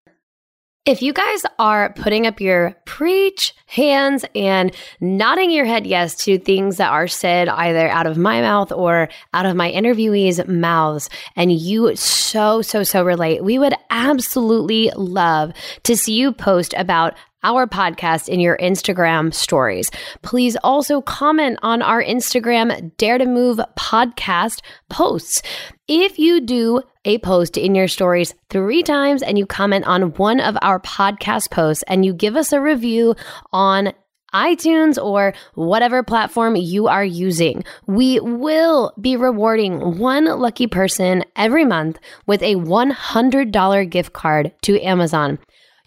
[0.85, 4.71] If you guys are putting up your preach hands and
[5.01, 9.09] nodding your head yes to things that are said either out of my mouth or
[9.33, 15.53] out of my interviewees' mouths, and you so, so, so relate, we would absolutely love
[15.85, 19.89] to see you post about our podcast in your Instagram stories.
[20.21, 25.41] Please also comment on our Instagram Dare to Move podcast posts.
[25.87, 30.39] If you do a post in your stories three times and you comment on one
[30.39, 33.15] of our podcast posts and you give us a review
[33.53, 33.93] on
[34.33, 37.63] iTunes or whatever platform you are using.
[37.85, 44.81] We will be rewarding one lucky person every month with a $100 gift card to
[44.81, 45.37] Amazon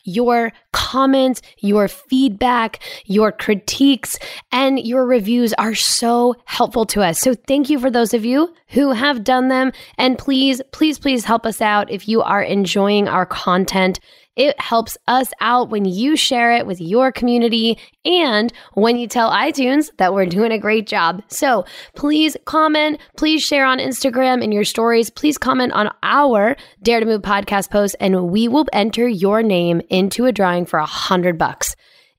[0.09, 4.18] your comments, your feedback, your critiques,
[4.50, 7.18] and your reviews are so helpful to us.
[7.18, 9.72] So thank you for those of you who have done them.
[9.98, 14.00] And please, please, please help us out if you are enjoying our content.
[14.39, 19.32] It helps us out when you share it with your community and when you tell
[19.32, 21.24] iTunes that we're doing a great job.
[21.26, 21.64] So
[21.97, 25.11] please comment, please share on Instagram in your stories.
[25.11, 29.82] Please comment on our Dare to Move podcast post, and we will enter your name
[29.91, 31.74] into a drawing for a hundred bucks.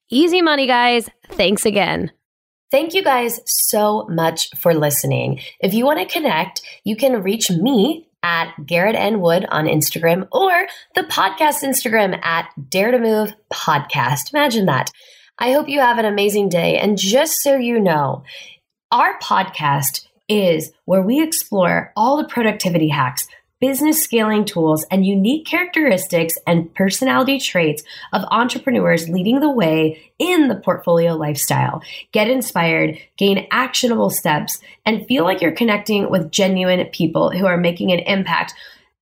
[0.09, 1.09] Easy money, guys.
[1.29, 2.11] Thanks again.
[2.69, 5.39] Thank you guys so much for listening.
[5.61, 9.21] If you want to connect, you can reach me at Garrett N.
[9.21, 14.33] Wood on Instagram or the podcast Instagram at Dare to Move Podcast.
[14.33, 14.91] Imagine that.
[15.37, 16.77] I hope you have an amazing day.
[16.77, 18.23] And just so you know,
[18.91, 23.27] our podcast is where we explore all the productivity hacks
[23.59, 27.83] business scaling tools, and unique characteristics and personality traits
[28.13, 31.81] of entrepreneurs leading the way in the portfolio lifestyle.
[32.11, 37.57] Get inspired, gain actionable steps, and feel like you're connecting with genuine people who are
[37.57, 38.53] making an impact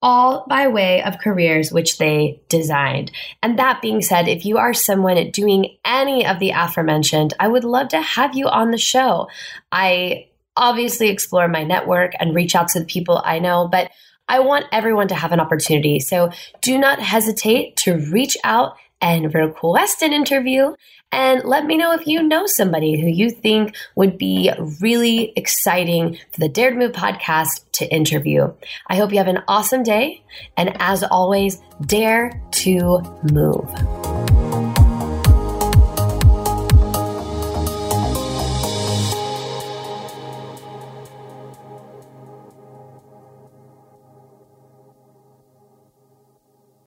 [0.02, 3.12] all by way of careers which they designed.
[3.42, 7.64] And that being said, if you are someone doing any of the aforementioned, I would
[7.64, 9.28] love to have you on the show.
[9.72, 13.92] I obviously explore my network and reach out to the people I know, but
[14.28, 16.00] I want everyone to have an opportunity.
[16.00, 20.74] So do not hesitate to reach out and request an interview.
[21.12, 24.52] And let me know if you know somebody who you think would be
[24.82, 28.52] really exciting for the Dare to Move podcast to interview.
[28.88, 30.24] I hope you have an awesome day.
[30.58, 33.02] And as always, dare to
[33.32, 34.47] move.